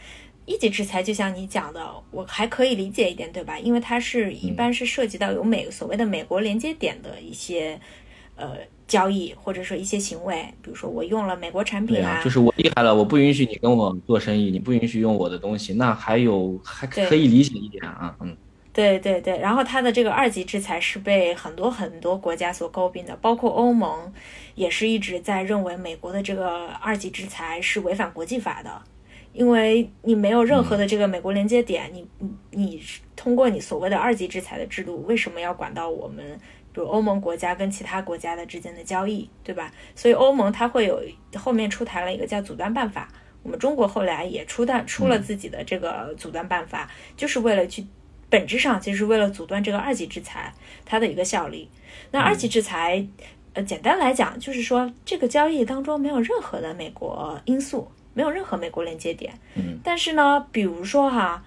[0.45, 3.57] 一级制裁就像你讲的，我还可以理解一点，对吧？
[3.57, 7.79] 因为它是一般是涉及到有美所谓的美国连接点的一些。
[8.37, 18.37] 呃，交易或者说一些行为，比如说我用了美国产品啊，就是我厉害了，我不允许你跟我做生意，你不允许用我的东西，那还有还可以理解一点啊，嗯，
[18.71, 24.13] 对对对，然后它的这个二级制裁是被很多很多国家所诟病的，包括欧盟
[24.53, 28.69] 也是一直在认为美国的这个二级制裁是违反国际法的，
[29.33, 32.81] 因为你没有任何的这个美国连接点，你你你
[33.15, 36.39] 通过你所谓的二级制裁的制度，为什么要管到我们？
[36.75, 39.71] 比如欧盟国家跟其他国家的之间的交易，对吧？
[39.95, 41.01] 所以欧盟它会有
[41.37, 43.07] 后面出台了一个叫阻断办法。
[43.43, 47.87] 我们中国后来也出断出了自己的这个阻断办法，就是为了去
[48.29, 51.69] 本质上就是为了阻断这个二级制裁它的一个效力。
[52.11, 53.07] 那二级制裁，
[53.53, 59.33] 呃，简单来讲就是说这个交易当中没有任何的美国因素，没有任何美国连接点。
[59.53, 59.79] 嗯。
[59.81, 61.41] 但是呢，比如说哈，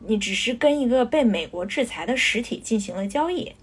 [0.00, 3.54] 你只是跟一个被美国制裁的实体进行了交易。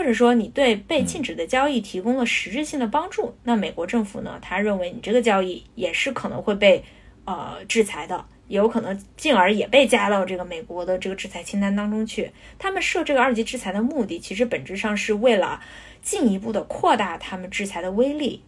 [0.00, 4.38] 或者说你对被禁止的交易提供了实质性的帮助，那美国政府呢？
[4.40, 6.82] 他认为你这个交易也是可能会被
[7.26, 12.30] 呃制裁的，也有可能进而也被加到这个美国的这个制裁清单当中去。
[12.58, 15.60] 他们设这个二级制裁的目的，其实本质上是为了
[16.00, 18.42] 进一步的扩大他们制裁的威力，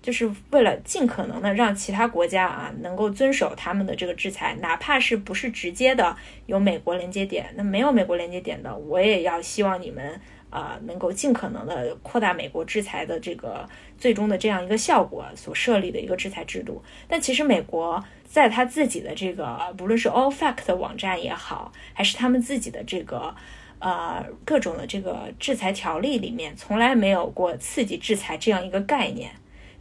[0.00, 10.20] 就是为了尽可能的让其他国家啊能够遵守他们的这个制裁，哪怕是不是直接的有美国连接点，那没有美国连接点的，我也要希望你们。
[10.52, 23.34] 啊，能够尽可能的扩大美国制裁的这个最终的这样一个效果所设立的一个制裁制度，但其实美国在他自己的这个不论是 All Fact 的网站也好，还是他们自己的这个
[23.78, 29.32] 呃各种的这个制裁条例里面，从来没有过刺激制裁这样一个概念。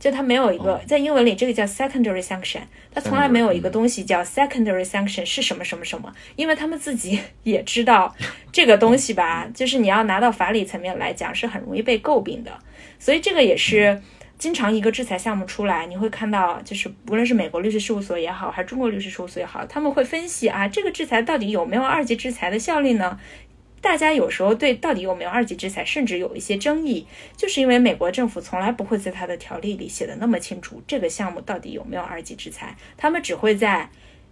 [0.02, 8.16] 就它没有一个在英文里，这个叫 secondary sanction，它从来没有一个东西叫 secondary sanction 是什么什么什么，因为他们自己也知道
[8.52, 12.52] 这个东西吧，就是你要拿到法理层面来讲是很容易被诟病的，
[12.98, 14.02] 所以这个也是
[14.40, 23.20] 经常一个制裁项目出来，你会看到就是无论是美国律师事务所也好，还是中国律师事务所也好，他们会分析啊，这个制裁到底有没有二级制裁的效力呢？
[23.82, 33.90] 大家有时候对到底有没有二级制裁，甚至有一些争议，就是因为美国政府从来不会在它的条例里写的那么清楚，这个项目到底有没有二级制裁，他们只会在，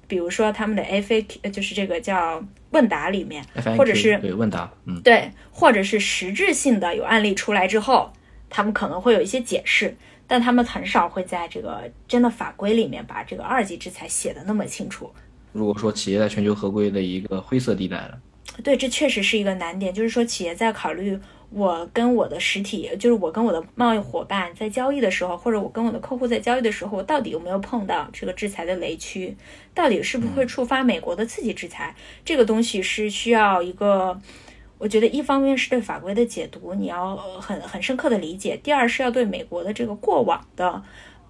[0.07, 3.43] 比如说他们的 FAQ，就是这个叫问答里面，
[3.75, 8.13] 或者是对问答，嗯，对，或者是实质性的有案例出来之后，
[8.51, 9.97] 他们可能会有一些解释，
[10.27, 15.11] 但他们很少会在这个真的法规里面把这个二级制裁写的那么清楚。
[15.51, 18.19] 如果说企业在全球合规的一个灰色地带了。
[18.63, 19.93] 对，这确实是一个难点。
[19.93, 21.17] 就是说，企业在考虑
[21.49, 29.35] 我跟我的实体，就是我跟我的贸易伙伴在交易的时候，或者我跟我的客户在交易的时候，我到底有没有碰到这个制裁的雷区？
[29.73, 31.95] 到底是不是会触发美国的刺激制裁？
[32.25, 34.19] 这个东西是需要一个，
[34.77, 40.83] 我觉得一方面是对法规的解读，你要很很深刻的理解；第二是要对美国的这个过往的。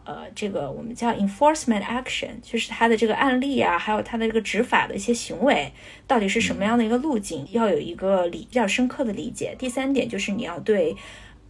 [0.10, 5.72] 呃，这个我们叫 enforcement action，就是它的这个案例啊，还有它的这个执法的一些行为，
[6.08, 9.56] 到底是什么样的一个路径，要有一个理比较深刻的理解。
[9.60, 10.96] 第三点就是你要对，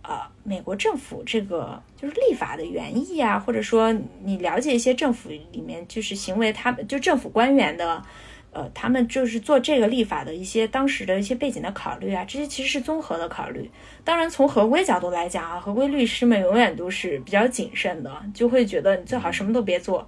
[0.02, 3.94] 呃，美国政府这个就是立法的原意啊，或者说
[4.26, 8.04] 你了解一些政府里面就是行为，他们就政府官员的。
[8.52, 13.70] 呃，他们就是做这个立法的一些当时的一些背景的考虑啊，这些其实是综合的考虑。
[14.04, 20.08] 当然，从合规角度来讲啊，合规律师们永远都是比较谨慎的，就会觉得你最好什么都别做。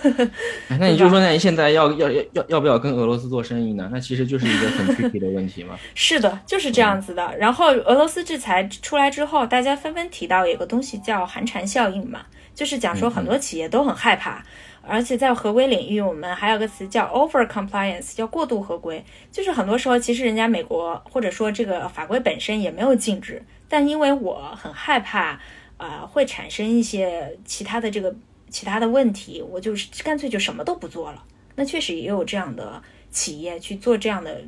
[0.68, 3.88] 那你就说，那你现在要要要要要不要跟俄罗斯做生意呢？
[3.90, 5.78] 那其实就是一个很具体的问题嘛。
[5.94, 7.34] 是的，就是这样子的。
[7.38, 12.20] 然后俄罗斯制裁出来之后，大家纷纷提到有个东西叫寒蝉效应嘛，
[12.54, 14.44] 就是讲说很多企业都很害怕。
[14.84, 19.04] 而且在合规领域，我们还有个词叫 over compliance，叫过度合规。
[19.30, 25.40] 就是很多时候，其实人家美国或者说这个法规本身也没有禁止，但因为我很害怕，
[25.76, 28.14] 啊，会产生一些其他的这个
[28.50, 31.24] 其他的问题，我就是干脆就什么都不做了。
[31.54, 34.42] 那确实也有这样的企业去做这样的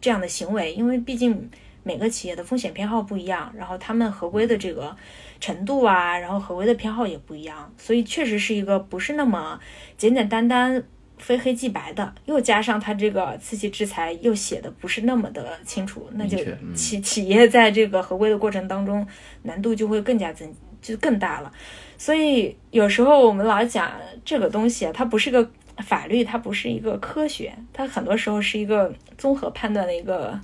[0.00, 1.50] 这样的行为，因为毕竟
[1.82, 4.96] 每个企业的风险偏好不一样，然后他们合规的这个。
[5.44, 9.60] 程度啊，然后合规的偏好也不一样，所以确实是一个不是那么
[9.98, 10.82] 简简单单、
[11.18, 12.14] 非黑即白的。
[12.24, 16.38] 又加上它这个刺激制裁又写的不是那么的清楚，那就
[16.74, 19.06] 企企业在这个合规的过程当中
[19.42, 21.52] 难度就会更加增就更大了。
[21.98, 23.92] 所以有时候我们老讲
[24.24, 25.46] 这个东西啊，它不是个
[25.84, 30.40] 法律，它不是一个科学，它很多时候是一个综合判断的一个。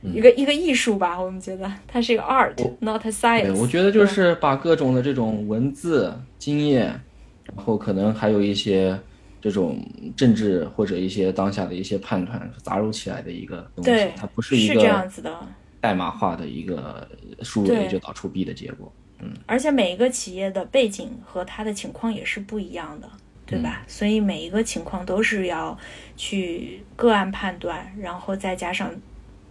[0.00, 3.56] 一个一个艺术吧，我们觉得它是一个 art，not a science。
[3.56, 6.86] 我觉得就是把各种的这种文字经验，
[7.44, 8.96] 然后可能还有一些
[9.40, 9.84] 这种
[10.16, 15.36] 政治或者一些当下的一些判断杂糅起来的一个东西，它不是一个这样子的
[15.80, 17.08] 代码化的一个
[17.42, 18.92] 输入 A 就导出 B 的结果。
[19.20, 23.08] 嗯，而且每一个企业的背景和它的情况也是不一样的，
[23.44, 23.82] 对吧？
[23.88, 25.76] 所以每一个情况都是要
[26.16, 28.88] 去个案判断，然后再加上。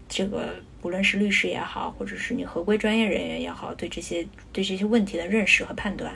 [0.10, 6.14] 这个不论是律师也好，或者是你合规专业人员也好，对这些对这些问题的认识和判断。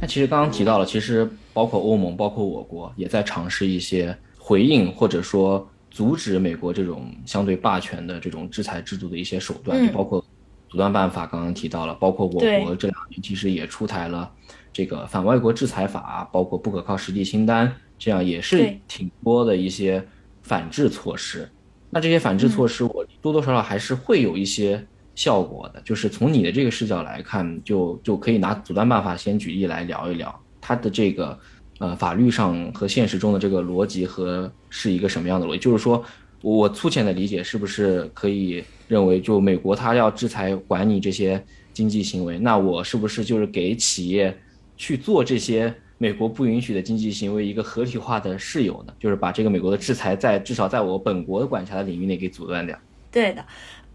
[0.00, 10.24] 那其实刚刚提到了，其实包括欧盟，包括我国，也在尝试一些回应或者说阻止美国这种相对霸权的这种制裁制度的一些手段，包括
[10.68, 14.32] 阻断办法，刚刚提到了，包括我国这两年其实也出台了。
[14.76, 20.06] 这个反外国制裁法，包括不可靠实地清单，这样也是挺多的一些
[20.42, 21.48] 反制措施。
[21.88, 25.80] 那这些反制措施，我多多少少还是会有一些效果的。
[25.80, 31.38] 就是从你的这个视角来看，就就可以拿阻断办法先举例来聊一聊它的这个
[31.78, 35.58] 呃法律上和现实中的这个逻辑和是一个什么样的逻辑。
[35.58, 36.04] 就是说
[36.42, 44.36] 我粗浅的理解，是不是可以认为，就美国它要制裁管你这些经济行为，那我是不是就是给企业？
[44.76, 48.94] 去做这些美国不允许的经济行为一个合理化的事由呢？
[48.98, 52.78] 就是把这个美国的制裁在至少在我本国的管辖的领域内给阻断掉。
[53.10, 53.44] 对的，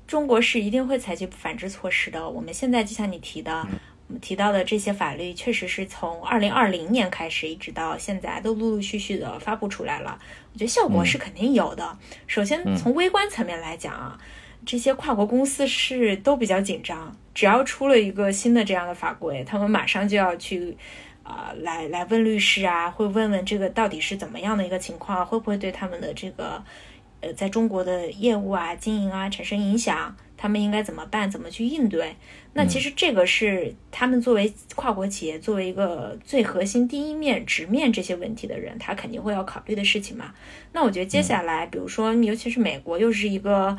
[0.08, 2.28] 中国是一定会采取反制措施的。
[2.28, 3.68] 我们现在就像你提的，
[4.08, 10.18] 我们提到的这些法律，确实是从二零二零年开始一直到现在都陆陆续续的发布出来了。
[10.54, 11.98] 我觉得效果是肯定有的。
[12.26, 14.18] 首先从微观层面来讲啊，
[14.66, 17.16] 这些跨国公司是都比较紧张。
[17.34, 20.76] 只要出了一个新的这样的法规，他们马上就要去，
[21.24, 26.62] 啊，来来问律师啊，会问问这个到底是怎么样的一个情况，会不会对他们的这个，
[27.22, 30.16] 呃，在中国的业务啊、经营啊产生影响？
[30.36, 31.30] 他们应该怎么办？
[31.30, 32.16] 怎么去应对？
[32.54, 40.34] 那其实这个是他们作为跨国企业，作为一个最核心、第一面直面这些问题的人，他肯定会要考虑的事情嘛。
[40.74, 43.78] 那我觉得接下来，比如说，尤其是美国，又是一个。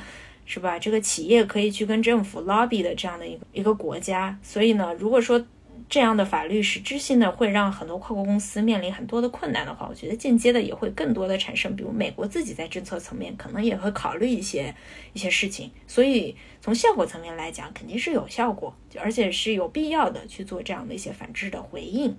[0.53, 0.79] 是吧？
[0.79, 5.43] 这个企业可以去跟政府 lobby 的这样的一个一个国家，所以呢，如果说
[5.89, 14.75] 这样的法律实质性的会让很多跨国公司面临很多的困难的话，我觉得间接的也会更多的产生，比如美国自己在政策层面可能也会考虑一些
[15.15, 22.15] 一些事情，所以从效果层面来讲，肯定是有效果，而且是有必要的去做这样的一些反制的回应。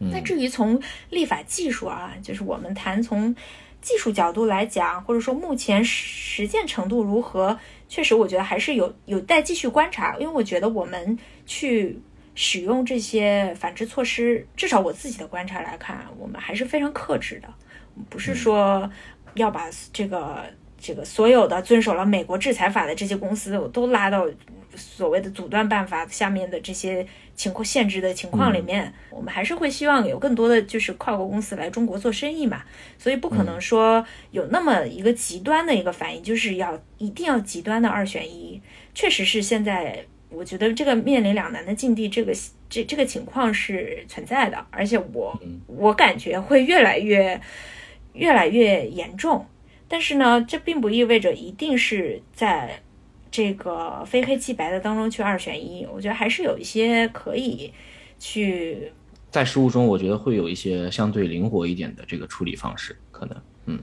[0.00, 3.34] 那至于从立法技术啊，就是我们谈从
[3.84, 7.56] 技术角度来讲，或者说目前实践程度如何，
[7.88, 11.16] 确实我觉得还是有有待继续观察，因为我觉得我们
[11.46, 12.02] 去。
[12.36, 17.48] 使用这些反制措施，至少我自己的观察来看，我们还是非常克制的，
[18.10, 18.90] 不是说
[19.34, 20.42] 要把这个
[20.86, 24.28] 这个所有的遵守了美国制裁法的这些公司我都拉到
[24.76, 28.92] 所谓的阻断办法下面的这些情况限制的情况里面。
[29.08, 32.62] 我们还是会希望有更多的就是跨国公司来中国做生意嘛，
[32.98, 38.60] 所以不可能说有那么一个极端的一个反应，就是要一定要极端的二选一。
[38.92, 40.04] 确实是现在。
[40.30, 42.32] 我觉得这个面临两难的境地，这个
[42.68, 47.40] 这这个情况是存在的，而且我我感觉会越来越
[48.14, 49.46] 越来越严重。
[49.88, 52.80] 但是呢，这并不意味着一定是在
[53.30, 55.86] 这个非黑即白的当中去二选一。
[55.92, 57.72] 我觉得还是有一些可以
[58.18, 58.92] 去
[59.30, 63.78] 在实务中，我觉得会有一些相对灵活一点的这个处理方式，可能嗯，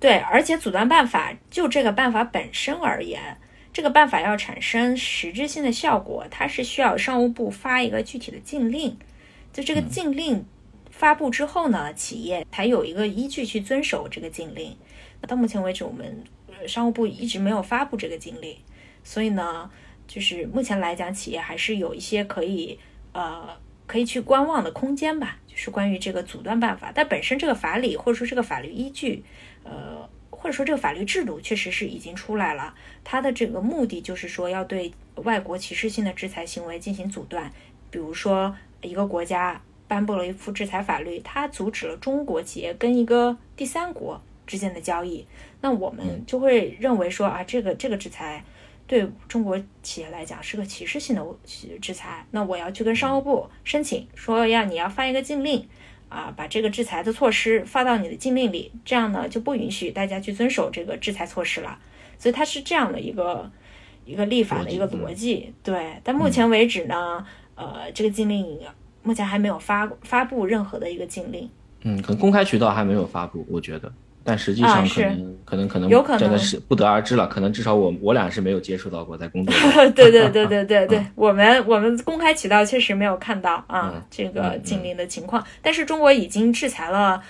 [0.00, 3.38] 对，而且阻断办法就这个办法本身而言。
[3.72, 8.96] 这个办法要产生实质性的效果，它是需要商务部发一个具体的禁令。
[9.52, 10.42] 就这个禁令
[10.90, 14.74] 发布之后呢，企业才有一个依据去遵守这个禁令。
[15.26, 16.24] 到目前为止，我们
[16.66, 18.56] 商务部一直没有发布这个禁令，
[19.04, 19.70] 所以呢，
[20.06, 22.78] 就是目前来讲，企业还是有一些可以
[23.12, 23.48] 呃
[23.86, 25.38] 可以去观望的空间吧。
[25.46, 29.24] 就是关于这个阻断办法，但本身这个法理或者说这个法律依据，
[29.64, 30.08] 呃。
[30.38, 37.50] 或者说这个法律制度确实是已经出来了，它的这个目的就是说要对外国歧视性的制裁行为进行阻断。
[37.90, 45.26] 比如说一个国家颁布了一副制裁法律，它阻止了中国企业跟一个第三国之间的交易，
[45.60, 48.44] 那我们就会认为说啊，这个这个制裁
[48.86, 51.24] 对中国企业来讲是个歧视性的
[51.80, 55.68] 制裁，那我要去跟商务部申请说要你要发一个禁令。
[56.08, 61.76] 啊，把这个制裁的措施发到你的禁令里，这样呢就不允许大家去遵守这个制裁措施了。
[62.16, 63.50] 所以它是这样的一个
[64.04, 65.52] 一个立法的一个逻辑。
[65.64, 67.26] 对，但目前为止呢，
[67.56, 68.56] 呃，这个禁令
[69.02, 71.50] 目前还没有发发布任何的一个禁令。
[71.82, 73.92] 嗯，可能公开渠道还没有发布，我觉得。
[74.26, 77.26] 但实际上可能可能可能有可能真的是不得而知了。
[77.28, 79.54] 可能至少我我俩是没有接触到过，在工作。
[79.94, 85.42] 对对对对对对，我们我们公开渠道确实没有看到啊这个禁令的情况。
[85.62, 87.22] 但是中国已经制裁了，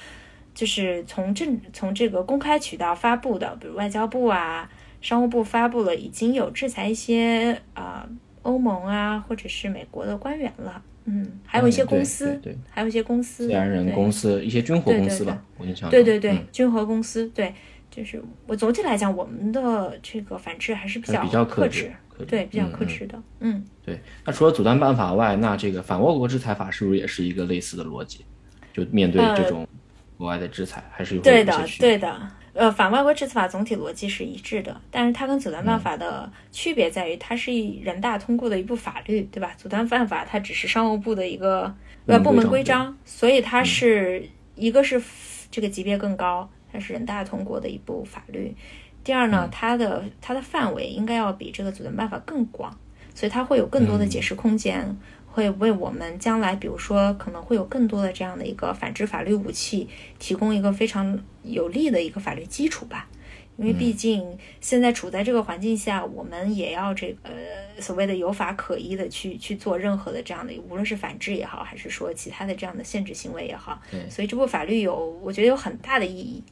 [0.55, 4.69] 就是从政从这个公开渠道发布的，比如外交部啊、
[5.03, 8.09] 商务部发布了，已经有制裁一些啊
[8.43, 10.81] 欧盟啊或者是美国的官员了。
[11.07, 17.55] 嗯，还有一些公司，对，还有一些公司，自然人公司，一些军火公司吧，我印象对对对，军火公司，对，
[17.91, 21.93] 就是我总体来讲，我们的这个反制还是比较比较克制，
[22.27, 24.01] 对，比较克制的，嗯，对。
[24.25, 28.25] 那除了阻断办法外，那这个反外国制裁法是不是也是一个类似的逻辑？
[28.73, 29.67] 就面对这种
[30.19, 32.31] 国外的制裁，还是有对的，对的。
[32.57, 37.53] 呃，反外国制裁法总体逻辑是一致的，但是它跟阻断办法的区别在于，它是
[37.83, 39.53] 人大通过的一部法律，对吧？
[39.59, 41.75] 阻断办法它只是商务部的一个
[42.07, 45.01] 呃部门规章，所以它是一个是
[45.51, 48.57] 这个级别更高，它是人大通过的一部法律。
[49.05, 52.75] 第二呢，它的它的范围应该要比这个阻断办法更广，
[53.15, 54.97] 所以它会有更多的解释空间。
[55.37, 59.87] 会为我们将来，比如说可能会有更多的这样的一个反制法律武器，
[60.19, 63.07] 提供一个非常有利的一个法律基础吧。
[63.59, 64.25] 因为毕竟
[64.63, 67.29] 现在处在这个环境下，我们也要这个
[67.79, 73.79] 所谓的有法可依的去去做任何的这样的，无论是反制也好，还是说其他的这样的限制行为也好。
[73.91, 76.43] 对，所以这部法律有，我觉得有很大的意义。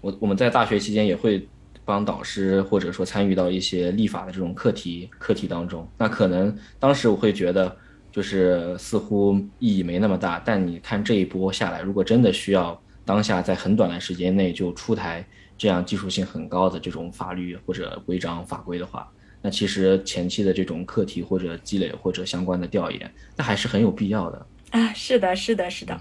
[0.00, 1.46] 我我们在大学期间也会
[1.84, 5.86] 帮导师或者说参与到一些立法的这种课题课题当中。
[5.98, 7.76] 那可能当时我会觉得。
[8.12, 15.24] 就是似乎意义没那么大，但你看这一波下来，如果真的需要当下在很短的时间内就出台
[15.56, 19.10] 这样技术性很高的这种法律或者规章法规的话，
[19.42, 24.92] 那其实前期的这种课题或者积累或者相关的调研，那还是很有必要的啊。
[24.92, 25.98] 是的，是的，是的，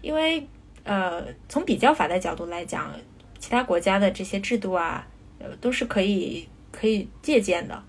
[0.00, 0.46] 因为
[0.84, 2.90] 呃，从比较法的角度来讲，
[3.38, 5.06] 其他国家的这些制度啊，
[5.38, 7.82] 呃，都是可以可以借鉴的。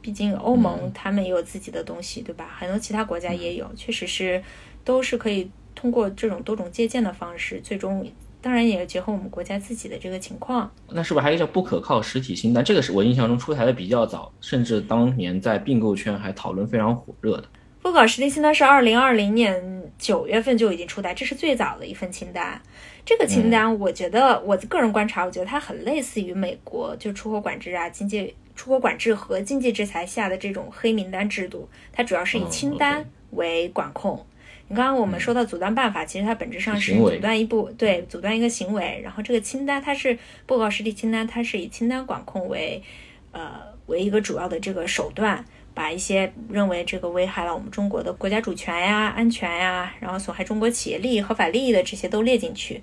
[0.00, 2.48] 毕竟欧盟他们也有自己的东西，对吧？
[2.58, 4.42] 很多其他国家也有，确实是
[4.84, 8.06] 都是可以通过这种多种借鉴的方式，最终
[8.40, 10.70] 当然也结合我们国家自己的这个情况。
[10.90, 12.64] 那是不是还有一个叫不可靠实体清单？
[12.64, 17.48] 这个是我印象中出台的比较早，甚至当年在并购圈还讨论非常火热的。
[17.80, 22.60] 不不搞实体清单是二零二零年九月份就已经出台，这是最早的一份清单。
[23.02, 31.68] 这个清单，我觉得我个人观察，我觉得它很类似于美国就出口管制啊、经济出口管制和经济制裁下的这种黑名单制度。
[31.92, 34.26] 它主要是以清单为管控。
[34.66, 39.00] 你刚刚我们说到阻断办法，其实它本质上是阻断一部对阻断一个行为。
[39.02, 42.82] 然后这个清单它是报告实体清单，它是以清单管控为
[43.30, 45.44] 呃为一个主要的这个手段。
[45.74, 52.82] 把一些认为这个危害了我们中国的国家主权呀、安全呀，然后损害中国企业利益、合法利益的这些都列进去。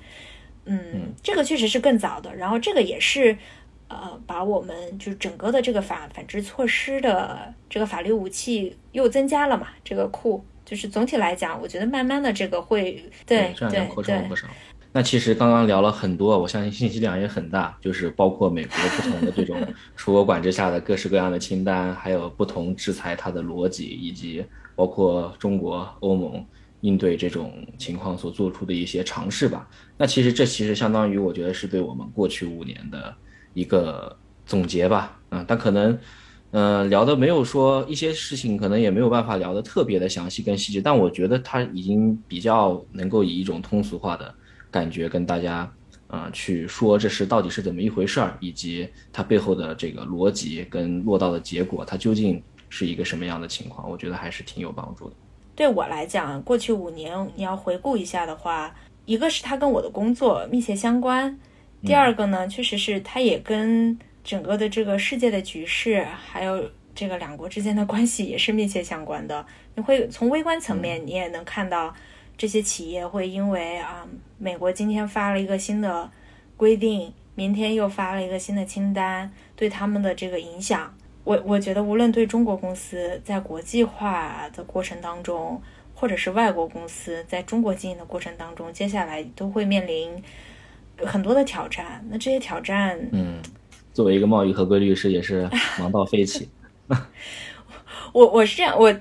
[0.63, 2.33] 嗯，这个确实是更早的。
[2.37, 3.37] 然后这个也是，
[3.87, 9.67] 呃，把我们就是整个的这个反反制措施的这个法律武器又增加了嘛？
[9.83, 14.29] 这个库就是总体来讲，我觉得慢慢的这个会对对对。
[14.91, 19.61] 那其实刚刚聊了很多，我相信信息量也很大，就是包括美国不同的这种
[19.97, 26.43] 出口管制下的各式各样的清单，还有不同制裁它的逻辑，以及包括中国、欧盟
[26.79, 29.67] 应对这种情况所做出的一些尝试吧。
[29.97, 33.13] 那其实这其实相当于我觉得是对我们过去五年的
[33.55, 35.19] 一个总结吧。
[35.31, 35.97] 嗯，但可能，
[36.51, 44.31] 嗯，聊的没有说一些事情，可能也没有办法聊的特别的详细跟细致，但我觉得他已经比较能够以一种通俗化的。
[44.71, 45.71] 感觉跟大家，
[46.07, 53.89] 啊，去说这是到底是怎么一回事儿，以及它背后的这个逻辑跟落到的结果，它究竟是一个什么样的情况？
[53.89, 55.15] 我觉得还是挺有帮助的。
[55.55, 58.75] 对我来讲，过去五年你要回顾一下的话，
[59.05, 61.39] 一个是它跟我的工作密切相关，
[61.85, 69.45] 第二个呢，确实是它也跟整个的这个世界的局势，还有这个两国之间的关系也是密切相关的。
[69.75, 71.95] 你会从微观层面，你也能看到。
[72.37, 74.05] 这些企业会因为啊，
[74.37, 76.11] 美国今天发了一个新的
[76.57, 85.61] 规定，明天又发了一个新的清单，对他们的这个影响，我我觉得无论对中国公司在国际化的过程当中，
[85.93, 90.21] 或者是外国公司在中国经营的过程当中，接下来都会面临
[91.03, 92.05] 很多的挑战。
[92.09, 93.39] 那这些挑战，嗯，
[93.93, 96.47] 作为一个贸易合规律师，也是 忙到飞起。
[98.13, 98.93] 我我是这样，我。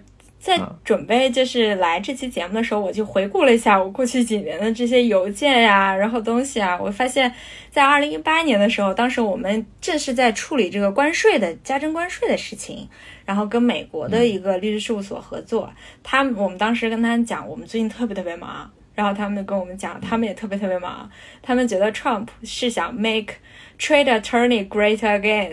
[0.44, 7.32] 在准备就是来这期节目的时候，我就回顾了一下我过去几年的这些邮件呀，然后东西啊，我发现，
[7.70, 12.86] 在二零一八年的时候，当时我们正是在处理这个关税的加征关税的事情，
[13.24, 15.72] 然后跟美国的一个律师事务所合作，
[16.02, 21.08] 他们我们当时跟他讲，我们最近特别特别忙，然后他们跟我们讲，他们也特别特别忙，
[21.42, 23.34] 他们觉得 Trump 是想 make
[23.78, 25.52] trade attorney great again，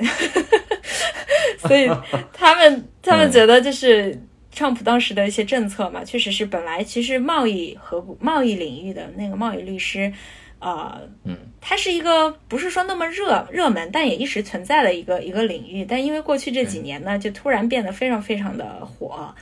[1.58, 1.89] 所以
[2.34, 4.22] 他们 他们觉得就是。
[4.54, 10.12] Trump 当时的一些政策嘛，确实是本来其实贸易和贸易领域的那个贸易律师，
[10.60, 15.86] 呃，嗯，它是一个不是说那么热热门，但也一直存在的一个一个领域。
[15.86, 19.34] 但因为过去这几年呢，就突然变得非常非常的火。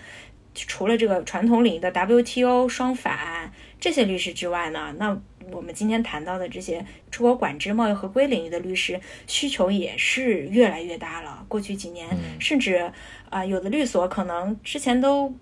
[0.54, 5.18] 除了这个传统领域的 WTO 双反这些律师之外呢，那
[5.52, 11.46] 我们今天谈到的这些出口管制、贸易合规领域的律师需求也是越来越大了。
[11.48, 12.08] 过去几年，
[12.40, 12.92] 甚至
[13.30, 15.34] 啊，有的律所可能之前都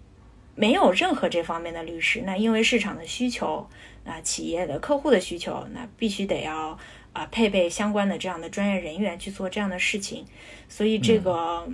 [0.55, 2.21] 没有任何这方面的律师。
[2.25, 3.67] 那因为市场的需求，
[4.05, 6.77] 啊，企业的客户的需求，那必须得要
[7.13, 10.23] 啊配备相关的这样的专业人员去做这样的事情。
[10.69, 11.67] 所以这个，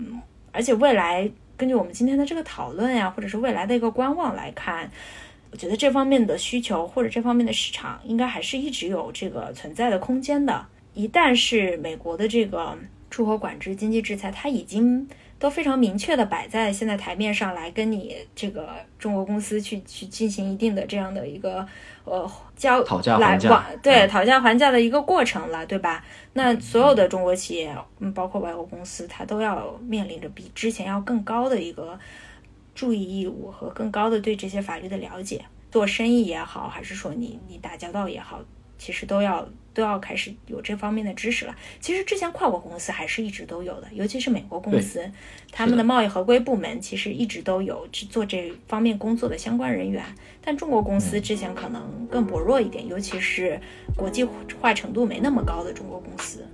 [0.52, 4.90] 而且未来根据我们今天的这个讨论呀，或者是未来的一个观望来看。
[5.54, 10.66] 我觉得这方面的需求或者这方面的市场应该还是一直有这个存在的空间的。
[10.96, 12.76] 一旦是美国的这个
[13.12, 21.64] 出口管制、经济制裁，它已经都非常明确的摆在现在台面上来跟你这个中国公司去去进行一定的这样的一个
[22.04, 26.04] 呃交讨价还价，对讨价还价的一个过程了，对吧？
[26.34, 32.00] 那所有的中国企业，嗯，包括外国公司，它都要面临着比之前要更高的一个。
[32.76, 38.42] 注意义务和更高的对这些法律的了解，做生意也好，还是说你你打交道也好，
[38.78, 41.56] 其实都要都要开始有这方面的知识了。
[41.80, 45.10] 其实之前跨国公司还是一直都有的，尤其是美国公司，
[45.52, 50.04] 他们的贸易合规部门其实一直都有去做这方面工作的相关人员。
[50.46, 53.60] 但中国公司之前可能更薄弱一点，尤其是
[53.96, 54.24] 国际
[54.60, 56.46] 化程度没那么高的中国公司。